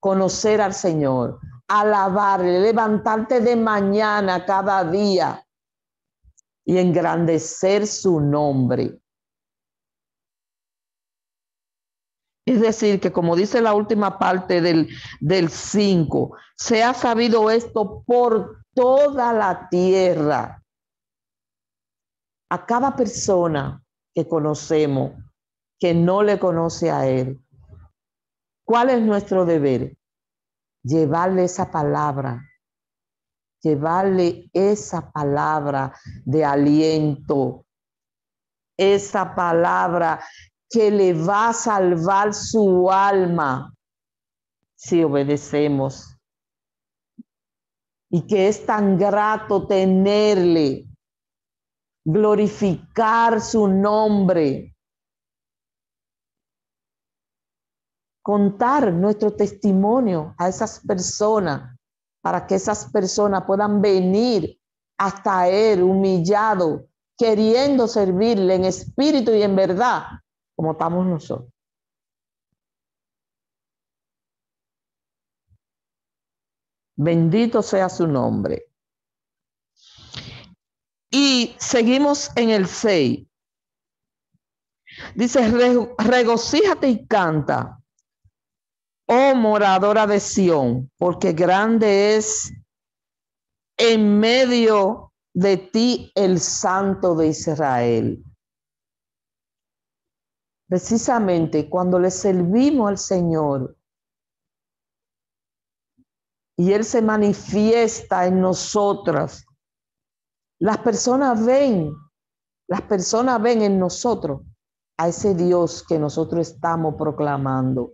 conocer 0.00 0.60
al 0.60 0.72
Señor, 0.72 1.40
alabarle, 1.68 2.60
levantarte 2.60 3.40
de 3.40 3.54
mañana 3.56 4.46
cada 4.46 4.82
día 4.84 5.44
y 6.64 6.78
engrandecer 6.78 7.86
su 7.86 8.20
nombre. 8.20 9.01
Es 12.52 12.60
decir, 12.60 13.00
que 13.00 13.12
como 13.12 13.34
dice 13.36 13.60
la 13.60 13.74
última 13.74 14.18
parte 14.18 14.60
del 14.60 15.48
5, 15.50 16.36
se 16.56 16.82
ha 16.82 16.94
sabido 16.94 17.50
esto 17.50 18.02
por 18.06 18.64
toda 18.74 19.32
la 19.32 19.68
tierra. 19.70 20.62
A 22.50 22.66
cada 22.66 22.94
persona 22.94 23.82
que 24.14 24.28
conocemos, 24.28 25.12
que 25.78 25.94
no 25.94 26.22
le 26.22 26.38
conoce 26.38 26.90
a 26.90 27.06
Él, 27.06 27.40
¿cuál 28.64 28.90
es 28.90 29.00
nuestro 29.00 29.46
deber? 29.46 29.96
Llevarle 30.82 31.44
esa 31.44 31.70
palabra 31.70 32.42
llevarle 33.62 34.50
esa 34.52 35.12
palabra 35.12 35.94
de 36.24 36.44
aliento, 36.44 37.64
esa 38.76 39.34
palabra 39.34 40.22
que 40.72 40.90
le 40.90 41.12
va 41.12 41.50
a 41.50 41.52
salvar 41.52 42.32
su 42.32 42.90
alma 42.90 43.74
si 44.74 45.04
obedecemos. 45.04 46.16
Y 48.10 48.26
que 48.26 48.48
es 48.48 48.64
tan 48.66 48.98
grato 48.98 49.66
tenerle, 49.66 50.86
glorificar 52.04 53.40
su 53.40 53.68
nombre, 53.68 54.74
contar 58.22 58.92
nuestro 58.92 59.34
testimonio 59.34 60.34
a 60.38 60.48
esas 60.48 60.80
personas 60.80 61.76
para 62.22 62.46
que 62.46 62.54
esas 62.54 62.90
personas 62.90 63.44
puedan 63.46 63.82
venir 63.82 64.58
hasta 64.98 65.48
Él 65.48 65.82
humillado, 65.82 66.86
queriendo 67.18 67.88
servirle 67.88 68.54
en 68.54 68.64
espíritu 68.64 69.32
y 69.32 69.42
en 69.42 69.56
verdad, 69.56 70.04
como 70.62 70.72
estamos 70.72 71.04
nosotros. 71.04 71.52
Bendito 76.94 77.62
sea 77.62 77.88
su 77.88 78.06
nombre. 78.06 78.66
Y 81.10 81.56
seguimos 81.58 82.30
en 82.36 82.50
el 82.50 82.68
6. 82.68 83.26
Dice, 85.16 85.50
regocíjate 85.98 86.88
y 86.90 87.06
canta 87.08 87.82
oh 89.06 89.34
moradora 89.34 90.06
de 90.06 90.20
Sión, 90.20 90.92
porque 90.96 91.32
grande 91.32 92.14
es 92.14 92.52
en 93.76 94.20
medio 94.20 95.12
de 95.34 95.56
ti 95.56 96.12
el 96.14 96.38
Santo 96.38 97.16
de 97.16 97.26
Israel. 97.26 98.24
Precisamente 100.72 101.68
cuando 101.68 101.98
le 101.98 102.10
servimos 102.10 102.88
al 102.88 102.96
Señor 102.96 103.76
y 106.56 106.72
Él 106.72 106.82
se 106.82 107.02
manifiesta 107.02 108.26
en 108.26 108.40
nosotras, 108.40 109.44
las 110.58 110.78
personas 110.78 111.44
ven, 111.44 111.94
las 112.70 112.80
personas 112.80 113.42
ven 113.42 113.60
en 113.60 113.78
nosotros 113.78 114.40
a 114.96 115.08
ese 115.08 115.34
Dios 115.34 115.84
que 115.86 115.98
nosotros 115.98 116.48
estamos 116.48 116.94
proclamando 116.94 117.92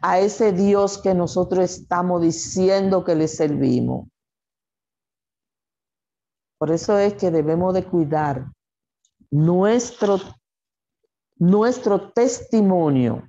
a 0.00 0.18
ese 0.18 0.52
Dios 0.52 0.96
que 0.96 1.12
nosotros 1.12 1.78
estamos 1.78 2.22
diciendo 2.22 3.04
que 3.04 3.16
le 3.16 3.28
servimos. 3.28 4.08
Por 6.58 6.70
eso 6.70 6.96
es 6.96 7.12
que 7.12 7.30
debemos 7.30 7.74
de 7.74 7.84
cuidar 7.84 8.50
nuestro, 9.30 10.18
nuestro 11.36 12.12
testimonio. 12.12 13.28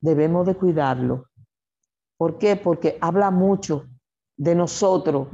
Debemos 0.00 0.46
de 0.46 0.56
cuidarlo. 0.56 1.26
¿Por 2.16 2.38
qué? 2.38 2.56
Porque 2.56 2.98
habla 3.00 3.30
mucho 3.30 3.86
de 4.36 4.54
nosotros. 4.54 5.28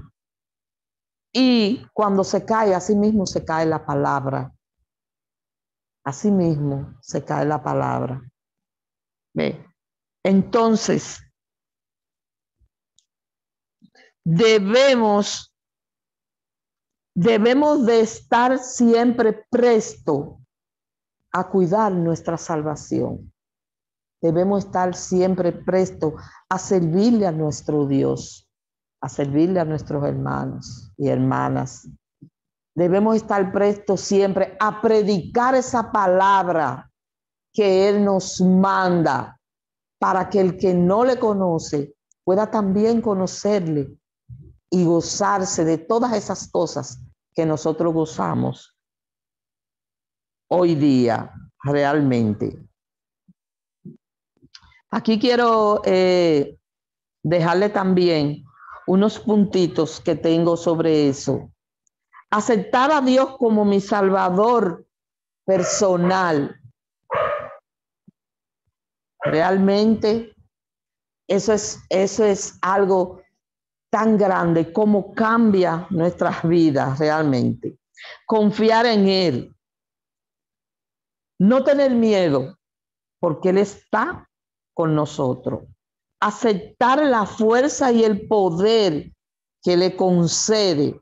Y 1.33 1.87
cuando 1.92 2.25
se 2.25 2.45
cae, 2.45 2.75
así 2.75 2.95
mismo 2.95 3.27
se 3.27 3.45
cae 3.45 3.66
la 3.66 3.85
palabra. 3.85 4.53
Así 6.05 6.31
mismo 6.31 6.99
se 7.01 7.25
cae 7.25 7.47
la 7.47 7.62
palabra. 7.62 8.23
¿Ve? 9.35 9.64
Entonces, 10.25 11.21
debemos, 14.25 15.52
debemos 17.14 17.85
de 17.85 18.01
estar 18.01 18.59
siempre 18.59 19.44
presto 19.51 20.40
a 21.33 21.48
cuidar 21.48 21.92
nuestra 21.92 22.37
salvación. 22.37 23.33
Debemos 24.20 24.66
estar 24.66 24.94
siempre 24.94 25.53
presto 25.53 26.14
a 26.48 26.59
servirle 26.59 27.27
a 27.27 27.33
nuestro 27.33 27.87
Dios, 27.87 28.48
a 29.01 29.09
servirle 29.09 29.61
a 29.61 29.64
nuestros 29.64 30.05
hermanos 30.05 30.92
y 30.96 31.09
hermanas. 31.09 31.88
Debemos 32.75 33.16
estar 33.16 33.53
prestos 33.53 34.01
siempre 34.01 34.57
a 34.61 34.81
predicar 34.81 35.55
esa 35.55 35.90
palabra 35.90 36.90
que 37.53 37.88
Él 37.88 38.05
nos 38.05 38.40
manda 38.40 39.38
para 39.98 40.31
que 40.31 40.40
el 40.40 40.57
que 40.57 40.72
no 40.72 41.05
le 41.05 41.18
conoce 41.18 41.94
pueda 42.25 42.51
también 42.51 43.03
conocerle 43.03 43.98
y 44.72 44.85
gozarse 44.85 45.64
de 45.64 45.78
todas 45.78 46.14
esas 46.14 46.50
cosas 46.50 46.98
que 47.35 47.46
nosotros 47.46 47.94
gozamos 47.94 48.76
hoy 50.48 50.74
día 50.74 51.32
realmente. 51.62 52.58
Aquí 54.90 55.20
quiero 55.20 55.82
eh, 55.85 56.58
dejarle 57.22 57.68
también 57.68 58.44
unos 58.88 59.20
puntitos 59.20 60.00
que 60.00 60.16
tengo 60.16 60.56
sobre 60.56 61.08
eso. 61.08 61.52
Aceptar 62.30 62.90
a 62.90 63.00
Dios 63.00 63.37
como 63.38 63.64
mi 63.64 63.80
Salvador 63.80 64.85
personal 65.44 66.58
Realmente 69.24 70.35
eso 71.28 71.52
es, 71.52 71.80
eso 71.88 72.24
es 72.24 72.58
algo 72.61 73.21
tan 73.92 74.16
grande 74.16 74.72
como 74.72 75.12
cambia 75.12 75.87
nuestras 75.90 76.42
vidas 76.48 76.98
realmente. 76.98 77.78
Confiar 78.24 78.87
en 78.87 79.07
Él. 79.07 79.57
No 81.38 81.62
tener 81.62 81.90
miedo 81.90 82.57
porque 83.20 83.50
Él 83.50 83.59
está 83.59 84.26
con 84.74 84.94
nosotros. 84.94 85.64
Aceptar 86.20 87.05
la 87.05 87.26
fuerza 87.26 87.92
y 87.92 88.02
el 88.02 88.26
poder 88.26 89.12
que 89.62 89.76
le 89.76 89.94
concede. 89.94 90.98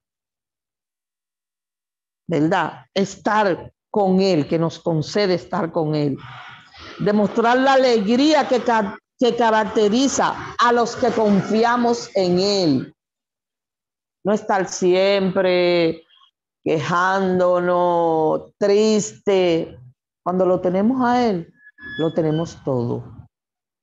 ¿Verdad? 2.27 2.87
Estar 2.93 3.73
con 3.89 4.21
Él, 4.21 4.49
que 4.49 4.59
nos 4.59 4.81
concede 4.81 5.35
estar 5.35 5.71
con 5.71 5.95
Él 5.95 6.17
demostrar 7.01 7.59
la 7.59 7.75
alegría 7.75 8.47
que, 8.49 8.63
que 9.21 9.37
caracteriza 9.37 10.55
a 10.59 10.73
los 10.73 10.97
que 10.97 11.13
confiamos 11.13 12.11
en 12.17 12.41
Él. 12.41 12.97
No 14.25 14.33
estar 14.33 14.67
siempre 14.67 16.03
quejándonos, 16.65 18.55
triste. 18.57 19.79
Cuando 20.25 20.47
lo 20.47 20.61
tenemos 20.61 21.03
a 21.03 21.29
Él, 21.29 21.53
lo 21.99 22.15
tenemos 22.15 22.63
todo, 22.65 23.05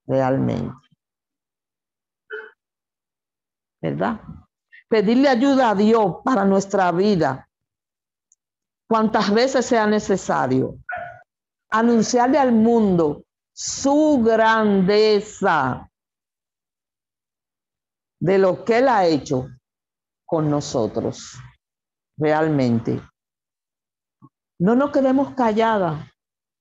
realmente. 0.08 0.76
¿Verdad? 3.80 4.20
Pedirle 4.90 5.30
ayuda 5.30 5.70
a 5.70 5.76
Dios 5.76 6.16
para 6.24 6.46
nuestra 6.46 6.92
vida, 6.92 7.48
cuantas 8.90 9.32
veces 9.32 9.68
sea 9.68 9.86
necesario 9.86 10.80
anunciarle 11.70 12.40
al 12.40 12.54
mundo 12.54 13.27
su 13.60 14.22
grandeza 14.24 15.90
de 18.20 18.38
lo 18.38 18.64
que 18.64 18.78
Él 18.78 18.88
ha 18.88 19.08
hecho 19.08 19.48
con 20.28 20.48
nosotros, 20.48 21.40
realmente. 22.20 23.02
No 24.60 24.76
nos 24.76 24.92
quedemos 24.92 25.34
calladas, 25.34 26.08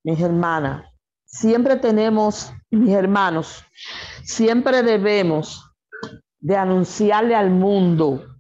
mis 0.05 0.19
hermanas. 0.19 0.91
Siempre 1.27 1.77
tenemos, 1.77 2.51
mis 2.71 2.95
hermanos, 2.95 3.63
siempre 4.25 4.83
debemos 4.83 5.71
de 6.41 6.57
anunciarle 6.57 7.35
al 7.35 7.51
mundo 7.51 8.39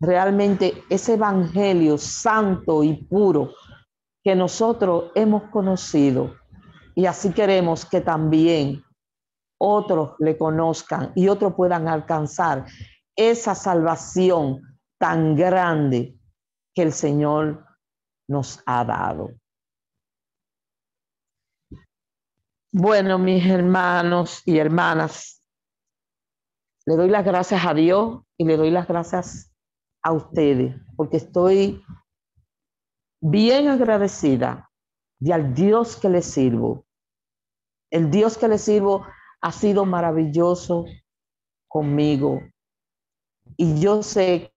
realmente 0.00 0.82
ese 0.88 1.12
evangelio 1.12 1.98
santo 1.98 2.82
y 2.82 3.04
puro 3.04 3.52
que 4.24 4.34
nosotros 4.34 5.12
hemos 5.14 5.42
conocido 5.50 6.39
y 6.94 7.06
así 7.06 7.32
queremos 7.32 7.84
que 7.84 8.00
también 8.00 8.82
otros 9.58 10.14
le 10.18 10.36
conozcan 10.38 11.12
y 11.14 11.28
otros 11.28 11.54
puedan 11.54 11.88
alcanzar 11.88 12.66
esa 13.16 13.54
salvación 13.54 14.78
tan 14.98 15.36
grande 15.36 16.18
que 16.74 16.82
el 16.82 16.92
Señor 16.92 17.66
nos 18.28 18.62
ha 18.64 18.84
dado. 18.84 19.30
Bueno, 22.72 23.18
mis 23.18 23.44
hermanos 23.44 24.42
y 24.46 24.58
hermanas, 24.58 25.42
le 26.86 26.96
doy 26.96 27.10
las 27.10 27.24
gracias 27.24 27.64
a 27.66 27.74
Dios 27.74 28.22
y 28.38 28.44
le 28.44 28.56
doy 28.56 28.70
las 28.70 28.86
gracias 28.86 29.52
a 30.02 30.12
ustedes, 30.12 30.76
porque 30.96 31.18
estoy 31.18 31.84
bien 33.20 33.68
agradecida 33.68 34.69
de 35.20 35.32
al 35.32 35.54
Dios 35.54 35.96
que 35.96 36.08
le 36.08 36.22
sirvo. 36.22 36.84
El 37.90 38.10
Dios 38.10 38.38
que 38.38 38.48
le 38.48 38.58
sirvo 38.58 39.06
ha 39.40 39.52
sido 39.52 39.84
maravilloso 39.84 40.86
conmigo. 41.68 42.40
Y 43.56 43.80
yo 43.80 44.02
sé 44.02 44.52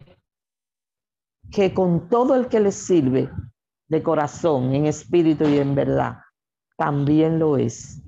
que 1.51 1.73
con 1.73 2.09
todo 2.09 2.35
el 2.35 2.47
que 2.47 2.59
le 2.59 2.71
sirve 2.71 3.29
de 3.87 4.01
corazón, 4.01 4.73
en 4.73 4.85
espíritu 4.85 5.47
y 5.47 5.59
en 5.59 5.75
verdad, 5.75 6.19
también 6.77 7.37
lo 7.37 7.57
es. 7.57 8.01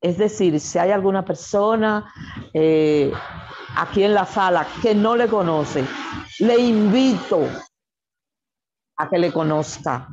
Es 0.00 0.18
decir, 0.18 0.60
si 0.60 0.78
hay 0.78 0.90
alguna 0.90 1.24
persona 1.24 2.12
eh, 2.52 3.12
aquí 3.76 4.04
en 4.04 4.14
la 4.14 4.26
sala 4.26 4.66
que 4.82 4.94
no 4.94 5.16
le 5.16 5.26
conoce, 5.26 5.84
le 6.40 6.58
invito 6.58 7.40
a 8.98 9.08
que 9.08 9.18
le 9.18 9.32
conozca. 9.32 10.08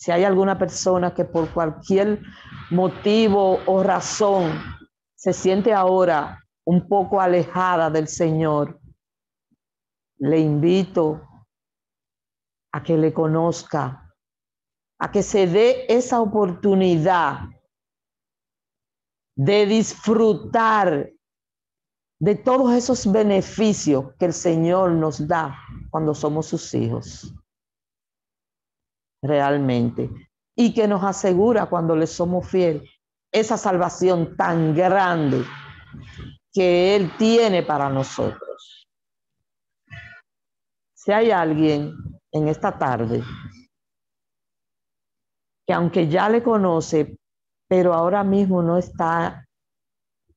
Si 0.00 0.10
hay 0.10 0.24
alguna 0.24 0.58
persona 0.58 1.14
que 1.14 1.26
por 1.26 1.52
cualquier 1.52 2.22
motivo 2.70 3.60
o 3.66 3.82
razón 3.82 4.50
se 5.14 5.34
siente 5.34 5.74
ahora 5.74 6.42
un 6.64 6.88
poco 6.88 7.20
alejada 7.20 7.90
del 7.90 8.08
Señor, 8.08 8.80
le 10.20 10.38
invito 10.38 11.20
a 12.72 12.82
que 12.82 12.96
le 12.96 13.12
conozca, 13.12 14.10
a 14.98 15.10
que 15.10 15.22
se 15.22 15.46
dé 15.46 15.84
esa 15.86 16.22
oportunidad 16.22 17.40
de 19.36 19.66
disfrutar 19.66 21.12
de 22.18 22.34
todos 22.36 22.72
esos 22.72 23.10
beneficios 23.12 24.14
que 24.18 24.26
el 24.26 24.32
Señor 24.32 24.92
nos 24.92 25.28
da 25.28 25.58
cuando 25.90 26.14
somos 26.14 26.46
sus 26.46 26.72
hijos 26.72 27.34
realmente 29.22 30.10
y 30.56 30.74
que 30.74 30.88
nos 30.88 31.02
asegura 31.04 31.66
cuando 31.66 31.96
le 31.96 32.06
somos 32.06 32.48
fieles 32.48 32.88
esa 33.32 33.56
salvación 33.56 34.36
tan 34.36 34.74
grande 34.74 35.44
que 36.52 36.96
Él 36.96 37.12
tiene 37.16 37.62
para 37.62 37.88
nosotros. 37.88 38.88
Si 40.94 41.12
hay 41.12 41.30
alguien 41.30 41.94
en 42.32 42.48
esta 42.48 42.76
tarde 42.76 43.22
que 45.66 45.72
aunque 45.72 46.08
ya 46.08 46.28
le 46.28 46.42
conoce, 46.42 47.16
pero 47.68 47.94
ahora 47.94 48.24
mismo 48.24 48.62
no 48.62 48.76
está, 48.76 49.46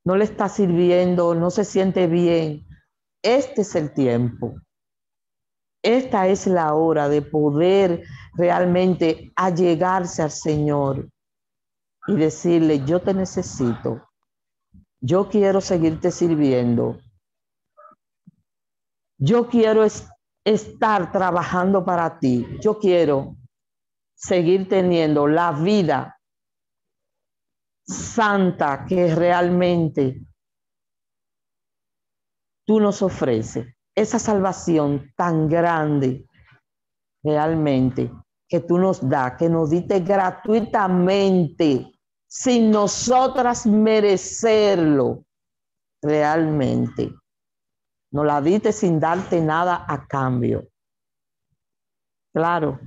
no 0.06 0.15
le 0.15 0.26
está 0.26 0.48
sirviendo, 0.48 1.34
no 1.34 1.50
se 1.50 1.65
siente 1.65 2.06
bien, 2.06 2.67
este 3.24 3.62
es 3.62 3.74
el 3.76 3.91
tiempo 3.93 4.56
esta 5.84 6.28
es 6.28 6.48
la 6.48 6.74
hora 6.74 7.10
de 7.10 7.22
poder 7.22 8.04
realmente 8.36 9.32
allegarse 9.36 10.22
al 10.22 10.32
Señor 10.32 11.10
y 12.08 12.15
decirle, 12.15 12.84
yo 12.86 13.02
te 13.02 13.13
necesito, 13.13 14.08
yo 15.00 15.30
quiero 15.30 15.62
seguirte 15.62 16.12
sirviendo. 16.12 17.00
Yo 19.17 19.48
quiero 19.48 19.86
estar 20.46 21.12
trabajando 21.12 21.84
para 21.84 22.19
ti. 22.19 22.48
Yo 22.62 22.80
quiero 22.80 23.36
seguir 24.15 24.67
teniendo 24.67 25.28
la 25.28 25.52
vida 25.52 26.17
santa 27.86 28.86
que 28.88 29.13
realmente 29.13 30.26
tú 32.65 32.80
nos 32.80 33.02
ofreces. 33.02 33.76
Esa 33.96 34.19
salvación 34.19 35.12
tan 35.15 35.48
grande 35.48 36.26
realmente 37.22 38.10
que 38.47 38.60
tú 38.60 38.77
nos 38.77 39.08
das, 39.08 39.38
que 39.38 39.49
nos 39.49 39.69
diste 39.69 39.99
gratuitamente, 39.99 41.91
sin 42.27 42.71
nosotras 42.71 43.65
merecerlo 43.65 45.23
realmente. 46.01 47.13
Nos 48.12 48.25
la 48.25 48.41
diste 48.41 48.71
sin 48.71 48.99
darte 48.99 49.41
nada 49.41 49.86
a 49.88 50.06
cambio. 50.06 50.67
Claro, 52.34 52.79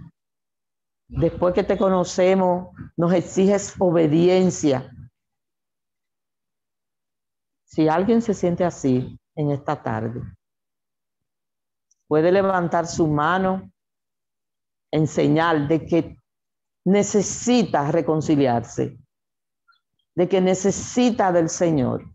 después 1.09 1.55
que 1.55 1.65
te 1.65 1.79
conocemos, 1.79 2.75
nos 2.97 3.13
exiges 3.13 3.75
obediencia. 3.79 4.91
Si 7.65 7.89
alguien 7.89 8.23
se 8.23 8.35
siente 8.35 8.65
así 8.65 9.19
en 9.35 9.51
esta 9.51 9.83
tarde, 9.83 10.23
puede 12.09 12.33
levantar 12.33 12.87
su 12.87 13.07
mano 13.07 13.71
en 14.97 15.07
señal 15.07 15.69
de 15.69 15.85
que 15.85 16.17
necesita 16.87 17.93
reconciliarse, 17.93 18.99
de 20.15 20.27
que 20.27 20.41
necesita 20.41 21.33
del 21.33 21.51
Señor. 21.51 22.11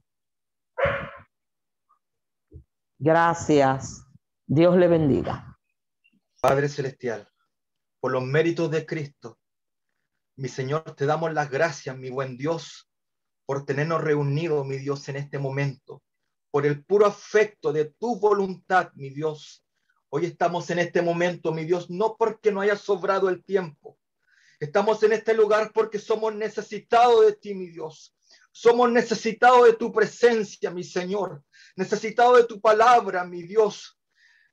Gracias. 2.97 4.03
Dios 4.47 4.75
le 4.77 4.87
bendiga. 4.87 5.55
Padre 6.41 6.67
Celestial, 6.69 7.29
por 7.99 8.13
los 8.13 8.23
méritos 8.23 8.71
de 8.71 8.83
Cristo, 8.83 9.37
mi 10.37 10.47
Señor, 10.47 10.95
te 10.95 11.05
damos 11.05 11.31
las 11.33 11.51
gracias, 11.51 11.95
mi 11.95 12.09
buen 12.09 12.35
Dios, 12.35 12.89
por 13.45 13.63
tenernos 13.63 14.01
reunidos, 14.01 14.65
mi 14.65 14.77
Dios, 14.77 15.07
en 15.07 15.17
este 15.17 15.37
momento, 15.37 16.01
por 16.49 16.65
el 16.65 16.83
puro 16.83 17.05
afecto 17.05 17.71
de 17.71 17.93
tu 17.99 18.19
voluntad, 18.19 18.91
mi 18.95 19.11
Dios, 19.11 19.63
Hoy 20.13 20.25
estamos 20.25 20.69
en 20.69 20.79
este 20.79 21.01
momento, 21.01 21.53
mi 21.53 21.63
Dios, 21.63 21.89
no 21.89 22.17
porque 22.17 22.51
no 22.51 22.59
haya 22.59 22.75
sobrado 22.75 23.29
el 23.29 23.45
tiempo. 23.45 23.97
Estamos 24.59 25.01
en 25.03 25.13
este 25.13 25.33
lugar 25.33 25.71
porque 25.73 25.99
somos 25.99 26.35
necesitados 26.35 27.25
de 27.25 27.31
ti, 27.37 27.53
mi 27.53 27.69
Dios. 27.69 28.13
Somos 28.51 28.91
necesitados 28.91 29.67
de 29.67 29.73
tu 29.73 29.93
presencia, 29.93 30.69
mi 30.69 30.83
Señor. 30.83 31.41
Necesitados 31.77 32.39
de 32.39 32.43
tu 32.43 32.59
palabra, 32.59 33.23
mi 33.23 33.43
Dios. 33.43 33.97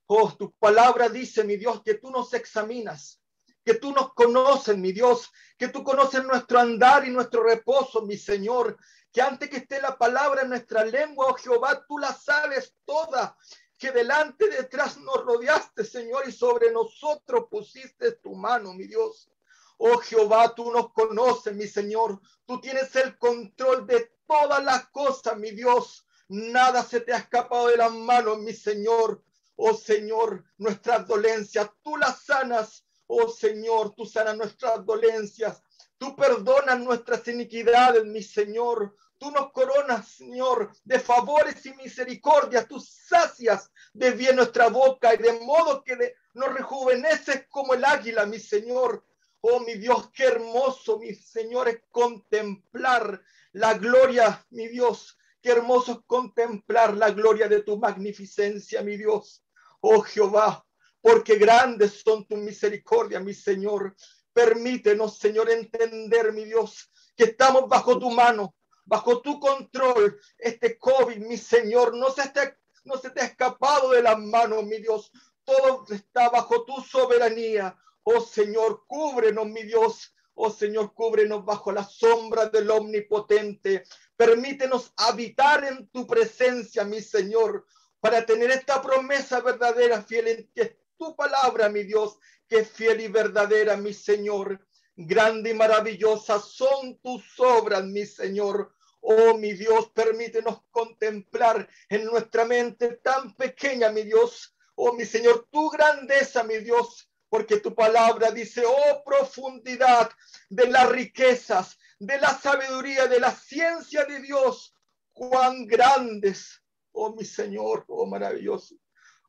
Oh, 0.07 0.33
tu 0.33 0.53
palabra 0.61 1.09
dice, 1.09 1.43
mi 1.43 1.57
Dios, 1.57 1.83
que 1.83 1.95
tú 1.95 2.13
nos 2.13 2.33
examinas, 2.35 3.21
que 3.65 3.75
tú 3.75 3.91
nos 3.91 4.15
conoces, 4.15 4.79
mi 4.79 4.93
Dios, 4.93 5.29
que 5.59 5.67
tú 5.67 5.83
conoces 5.83 6.23
nuestro 6.23 6.61
andar 6.61 7.05
y 7.05 7.11
nuestro 7.11 7.43
reposo, 7.43 8.03
mi 8.03 8.17
Señor, 8.17 8.79
que 9.13 9.23
antes 9.23 9.51
que 9.51 9.57
esté 9.57 9.83
la 9.83 9.99
palabra 9.99 10.43
en 10.43 10.51
nuestra 10.51 10.85
lengua, 10.85 11.27
oh 11.31 11.35
Jehová, 11.35 11.85
tú 11.89 11.99
la 11.99 12.15
sabes 12.15 12.77
toda 12.85 13.37
que 13.79 13.93
delante 13.93 14.47
y 14.47 14.51
detrás 14.51 14.99
nos 14.99 15.25
rodeaste, 15.25 15.85
Señor, 15.85 16.29
y 16.29 16.33
sobre 16.33 16.73
nosotros 16.73 17.47
pusiste 17.49 18.13
tu 18.13 18.35
mano, 18.35 18.75
mi 18.75 18.87
Dios. 18.87 19.31
Oh 19.79 19.99
Jehová, 19.99 20.55
tú 20.55 20.73
nos 20.73 20.93
conoces, 20.93 21.55
mi 21.55 21.69
Señor. 21.69 22.21
Tú 22.45 22.61
tienes 22.61 22.95
el 22.97 23.17
control 23.17 23.87
de 23.87 24.13
todas 24.27 24.63
las 24.65 24.89
cosas, 24.89 25.39
mi 25.39 25.53
Dios. 25.53 26.05
Nada 26.27 26.83
se 26.83 27.01
te 27.01 27.13
ha 27.13 27.19
escapado 27.19 27.69
de 27.69 27.77
las 27.77 27.93
manos, 27.93 28.41
mi 28.41 28.53
Señor. 28.53 29.23
Oh 29.55 29.75
Señor, 29.75 30.45
nuestras 30.59 31.07
dolencias, 31.07 31.71
tú 31.83 31.97
las 31.97 32.23
sanas. 32.23 32.85
Oh 33.07 33.29
Señor, 33.29 33.95
tú 33.95 34.05
sanas 34.05 34.37
nuestras 34.37 34.85
dolencias. 34.85 35.63
Tú 35.97 36.17
perdonas 36.17 36.81
nuestras 36.81 37.27
iniquidades, 37.29 38.05
mi 38.05 38.23
Señor. 38.23 38.97
Tú 39.19 39.31
nos 39.33 39.53
coronas, 39.53 40.09
Señor, 40.09 40.71
de 40.85 41.01
favores 41.01 41.65
y 41.67 41.75
misericordia. 41.75 42.67
Tú 42.67 42.81
sacias 42.81 43.71
de 43.93 44.13
bien 44.13 44.37
nuestra 44.37 44.69
boca 44.69 45.13
y 45.15 45.19
de 45.19 45.41
modo 45.41 45.83
que 45.83 46.15
nos 46.35 46.53
rejuveneces 46.53 47.47
como 47.49 47.75
el 47.75 47.85
águila, 47.85 48.27
mi 48.27 48.39
Señor. 48.39 49.05
Oh, 49.41 49.61
mi 49.61 49.75
Dios, 49.75 50.11
qué 50.13 50.25
hermoso, 50.25 50.99
mi 50.99 51.15
Señor, 51.15 51.69
es 51.69 51.83
contemplar 51.91 53.23
la 53.53 53.75
gloria, 53.75 54.45
mi 54.51 54.69
Dios. 54.69 55.17
Qué 55.41 55.51
hermoso 55.51 55.93
es 55.93 55.99
contemplar 56.07 56.97
la 56.97 57.11
gloria 57.11 57.49
de 57.49 57.63
tu 57.63 57.79
magnificencia, 57.79 58.83
mi 58.83 58.97
Dios. 58.97 59.45
Oh 59.81 60.01
Jehová, 60.01 60.65
porque 61.01 61.37
grandes 61.37 62.03
son 62.05 62.27
tus 62.27 62.39
misericordias, 62.39 63.23
mi 63.23 63.35
Señor. 63.35 63.95
Permítenos, 64.33 65.19
Señor, 65.19 65.51
entender, 65.51 66.33
mi 66.33 66.45
Dios, 66.45 66.91
que 67.17 67.25
estamos 67.25 67.69
bajo 67.69 67.99
tu 67.99 68.11
mano, 68.11 68.55
bajo 68.89 69.21
tu 69.21 69.39
control. 69.39 70.19
Este 70.39 70.79
COVID, 70.79 71.19
mi 71.19 71.37
Señor, 71.37 71.95
no 71.97 72.11
se, 72.11 72.29
te, 72.31 72.57
no 72.85 72.97
se 72.97 73.11
te 73.11 73.21
ha 73.21 73.27
escapado 73.27 73.91
de 73.91 74.03
las 74.03 74.19
manos, 74.19 74.65
mi 74.65 74.79
Dios. 74.79 75.13
Todo 75.45 75.85
está 75.91 76.31
bajo 76.31 76.65
tu 76.65 76.81
soberanía. 76.81 77.77
Oh 78.03 78.21
Señor, 78.21 78.85
cúbrenos, 78.87 79.47
mi 79.47 79.63
Dios. 79.63 80.15
Oh 80.35 80.51
Señor, 80.51 80.95
cúbrenos 80.95 81.45
bajo 81.45 81.71
la 81.71 81.85
sombra 81.85 82.47
del 82.47 82.71
Omnipotente. 82.71 83.85
Permítenos 84.17 84.93
habitar 84.97 85.65
en 85.65 85.89
tu 85.89 86.07
presencia, 86.07 86.85
mi 86.85 87.03
Señor, 87.03 87.67
para 88.01 88.25
tener 88.25 88.51
esta 88.51 88.81
promesa 88.81 89.41
verdadera, 89.41 90.03
fiel 90.03 90.29
en 90.29 90.51
que 90.55 90.79
tu 90.97 91.15
palabra, 91.15 91.69
mi 91.69 91.83
Dios, 91.83 92.19
que 92.49 92.61
es 92.61 92.71
fiel 92.71 93.01
y 93.01 93.09
verdadera, 93.09 93.77
mi 93.77 93.93
Señor. 93.93 94.65
Grande 94.97 95.51
y 95.51 95.55
maravillosa 95.55 96.41
son 96.41 96.99
tus 96.99 97.39
obras, 97.39 97.85
mi 97.85 98.07
Señor. 98.07 98.73
Oh, 99.11 99.39
mi 99.39 99.55
Dios, 99.55 99.89
permítenos 99.95 100.61
contemplar 100.71 101.67
en 101.89 102.05
nuestra 102.05 102.45
mente 102.45 102.99
tan 103.03 103.35
pequeña, 103.37 103.89
mi 103.89 104.03
Dios. 104.03 104.55
Oh, 104.75 104.93
mi 104.93 105.07
Señor, 105.07 105.49
tu 105.51 105.71
grandeza, 105.71 106.45
mi 106.45 106.59
Dios, 106.59 107.11
porque 107.31 107.59
tu 107.59 107.75
palabra 107.75 108.31
dice, 108.33 108.65
oh, 108.67 109.03
profundidad 109.07 110.11
de 110.51 110.69
las 110.69 110.91
riquezas, 110.91 111.79
de 111.99 112.21
la 112.21 112.39
sabiduría, 112.39 113.07
de 113.07 113.19
la 113.19 113.31
ciencia 113.31 114.05
de 114.05 114.21
Dios, 114.21 114.75
cuán 115.15 115.67
grandes, 115.67 116.63
oh, 116.93 117.15
mi 117.15 117.25
Señor, 117.25 117.87
oh, 117.89 118.05
maravilloso. 118.05 118.75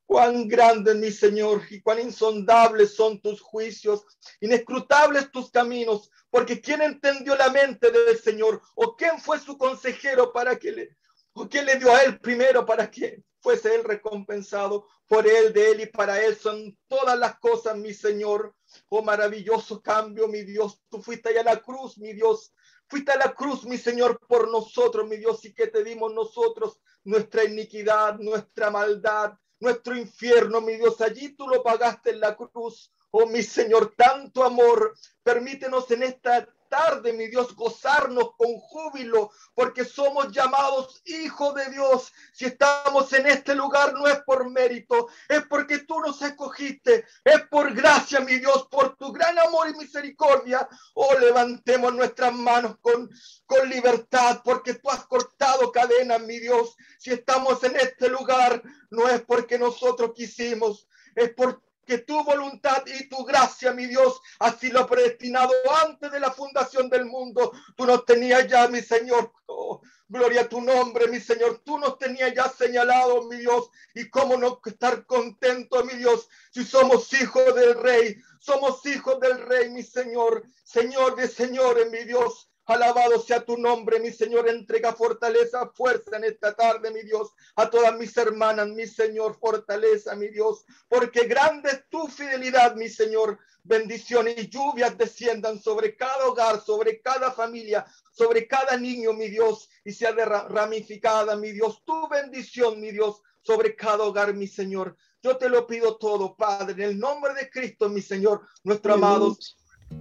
Cuán 0.10 0.48
grande, 0.48 0.96
mi 0.96 1.12
Señor, 1.12 1.62
y 1.70 1.84
cuán 1.84 2.00
insondables 2.00 2.96
son 2.96 3.22
tus 3.22 3.40
juicios, 3.42 4.04
inescrutables 4.42 5.30
tus 5.30 5.52
caminos, 5.52 6.10
porque 6.32 6.60
¿quién 6.60 6.82
entendió 6.82 7.36
la 7.36 7.52
mente 7.52 7.92
del 7.92 8.18
Señor? 8.18 8.60
¿O 8.74 8.96
quién 8.96 9.20
fue 9.20 9.40
su 9.40 9.56
consejero 9.56 10.34
para 10.34 10.58
que 10.58 10.72
le, 10.72 10.98
o 11.34 11.48
quién 11.48 11.68
le 11.68 11.76
dio 11.76 11.94
a 11.94 12.02
él 12.02 12.20
primero 12.20 12.66
para 12.66 12.90
que 12.90 13.22
fuese 13.40 13.76
él 13.76 13.84
recompensado? 13.84 14.88
Por 15.08 15.28
él, 15.28 15.54
de 15.54 15.74
él 15.74 15.82
y 15.82 15.86
para 15.86 16.20
él 16.26 16.36
son 16.36 16.76
todas 16.88 17.20
las 17.20 17.38
cosas, 17.38 17.78
mi 17.78 17.94
Señor. 17.94 18.56
Oh 18.88 19.04
maravilloso 19.04 19.80
cambio, 19.80 20.28
mi 20.28 20.42
Dios. 20.42 20.82
Tú 20.90 21.04
fuiste 21.04 21.38
a 21.38 21.44
la 21.44 21.62
cruz, 21.62 22.00
mi 22.00 22.14
Dios. 22.14 22.52
Fuiste 22.88 23.12
a 23.12 23.18
la 23.18 23.36
cruz, 23.36 23.64
mi 23.64 23.78
Señor, 23.78 24.20
por 24.28 24.50
nosotros, 24.50 25.08
mi 25.08 25.18
Dios, 25.18 25.46
y 25.46 25.54
que 25.54 25.68
te 25.68 25.84
dimos 25.84 26.12
nosotros 26.16 26.80
nuestra 27.04 27.44
iniquidad, 27.44 28.18
nuestra 28.18 28.72
maldad, 28.72 29.34
nuestro 29.60 29.96
infierno, 29.96 30.62
mi 30.62 30.76
Dios. 30.76 31.02
Allí 31.02 31.30
tú 31.36 31.48
lo 31.48 31.62
pagaste 31.64 32.12
en 32.12 32.20
la 32.20 32.36
cruz. 32.36 32.92
Oh, 33.12 33.26
mi 33.26 33.44
Señor, 33.44 33.94
tanto 33.96 34.44
amor. 34.44 34.96
Permítenos 35.24 35.90
en 35.92 36.04
esta 36.04 36.48
tarde, 36.70 37.12
mi 37.14 37.28
Dios, 37.28 37.56
gozarnos 37.56 38.36
con 38.38 38.56
júbilo, 38.60 39.32
porque 39.54 39.84
somos 39.84 40.32
llamados 40.32 41.02
hijos 41.06 41.56
de 41.56 41.70
Dios. 41.72 42.14
Si 42.32 42.46
estamos 42.46 43.12
en 43.14 43.28
este 43.28 43.56
lugar 43.56 43.94
no 43.94 44.08
es 44.08 44.20
por 44.22 44.50
mérito, 44.50 45.10
es 45.28 45.44
porque 45.48 45.80
tú 45.80 46.00
nos 46.00 46.22
escogiste, 46.22 47.06
es 47.24 47.42
por 47.50 47.74
gracia, 47.74 48.20
mi 48.22 48.38
Dios, 48.40 48.68
por 48.72 48.96
tu 48.96 49.12
gran 49.12 49.38
amor 49.40 49.70
y 49.70 49.78
misericordia. 49.78 50.68
Oh, 50.94 51.18
levantemos 51.20 51.94
nuestras 51.94 52.34
manos 52.34 52.78
con, 52.80 53.10
con 53.46 53.70
libertad, 53.70 54.42
porque 54.44 54.76
tú 54.76 54.90
has 54.90 55.06
cortado 55.06 55.72
cadenas, 55.72 56.22
mi 56.22 56.40
Dios. 56.40 56.76
Si 56.98 57.12
estamos 57.12 57.64
en 57.64 57.76
este 57.76 58.10
lugar, 58.10 58.62
no 58.90 59.10
es 59.10 59.22
porque 59.22 59.58
nosotros 59.58 60.12
quisimos, 60.16 60.88
es 61.16 61.34
por 61.34 61.62
que 61.90 61.98
tu 61.98 62.24
voluntad 62.24 62.84
y 62.86 63.10
tu 63.10 63.26
gracia, 63.26 63.74
mi 63.74 63.88
Dios, 63.88 64.22
así 64.38 64.70
lo 64.70 64.86
predestinado 64.86 65.52
antes 65.84 66.12
de 66.12 66.20
la 66.20 66.30
fundación 66.30 66.88
del 66.88 67.06
mundo. 67.06 67.52
Tú 67.76 67.88
nos 67.88 68.06
tenías 68.06 68.48
ya, 68.48 68.68
mi 68.68 68.80
Señor. 68.80 69.34
Oh, 69.48 69.82
gloria 70.08 70.42
a 70.42 70.48
tu 70.48 70.62
nombre, 70.62 71.08
mi 71.08 71.20
Señor. 71.20 71.64
Tú 71.66 71.80
nos 71.80 71.98
tenías 71.98 72.32
ya 72.36 72.48
señalado, 72.48 73.24
mi 73.24 73.38
Dios. 73.38 73.72
Y 73.96 74.08
cómo 74.12 74.38
no 74.38 74.62
estar 74.64 75.08
contento, 75.08 75.84
mi 75.84 75.94
Dios, 75.94 76.30
si 76.52 76.64
somos 76.64 77.12
hijos 77.14 77.56
del 77.56 77.74
Rey. 77.74 78.18
Somos 78.40 78.86
hijos 78.86 79.20
del 79.20 79.40
Rey, 79.48 79.72
mi 79.72 79.82
Señor. 79.82 80.44
Señor 80.64 81.16
de 81.16 81.28
señores, 81.28 81.90
mi 81.90 82.04
Dios. 82.04 82.49
Alabado 82.70 83.20
sea 83.20 83.44
tu 83.44 83.58
nombre, 83.58 84.00
mi 84.00 84.12
Señor. 84.12 84.48
Entrega 84.48 84.94
fortaleza, 84.94 85.72
fuerza 85.74 86.18
en 86.18 86.26
esta 86.26 86.54
tarde, 86.54 86.92
mi 86.92 87.02
Dios. 87.02 87.32
A 87.56 87.68
todas 87.68 87.98
mis 87.98 88.16
hermanas, 88.16 88.68
mi 88.68 88.86
Señor, 88.86 89.40
fortaleza, 89.40 90.16
mi 90.16 90.28
Dios. 90.28 90.66
Porque 90.88 91.26
grande 91.26 91.72
es 91.72 91.90
tu 91.90 92.08
fidelidad, 92.08 92.76
mi 92.76 92.88
Señor. 92.88 93.40
Bendición 93.64 94.28
y 94.28 94.48
lluvias 94.50 94.96
desciendan 95.00 95.60
sobre 95.60 95.98
cada 95.98 96.28
hogar, 96.28 96.62
sobre 96.64 97.02
cada 97.02 97.32
familia, 97.32 97.88
sobre 98.12 98.48
cada 98.48 98.78
niño, 98.78 99.14
mi 99.14 99.30
Dios. 99.30 99.68
Y 99.84 99.92
sea 99.92 100.12
ramificada, 100.12 101.36
mi 101.38 101.52
Dios. 101.52 101.82
Tu 101.84 102.08
bendición, 102.08 102.80
mi 102.80 102.92
Dios, 102.92 103.24
sobre 103.42 103.76
cada 103.76 104.04
hogar, 104.04 104.36
mi 104.36 104.46
Señor. 104.46 104.96
Yo 105.24 105.38
te 105.38 105.50
lo 105.50 105.66
pido 105.66 105.98
todo, 105.98 106.36
Padre, 106.38 106.84
en 106.84 106.92
el 106.92 107.00
nombre 107.00 107.34
de 107.34 107.50
Cristo, 107.50 107.90
mi 107.90 108.04
Señor, 108.04 108.42
nuestro 108.64 108.94
amado 108.94 109.36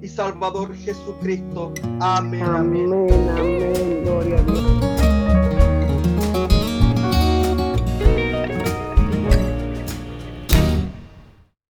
y 0.01 0.09
Salvador 0.09 0.75
Jesucristo. 0.77 1.73
Amén. 2.01 2.43
Amén. 2.43 2.89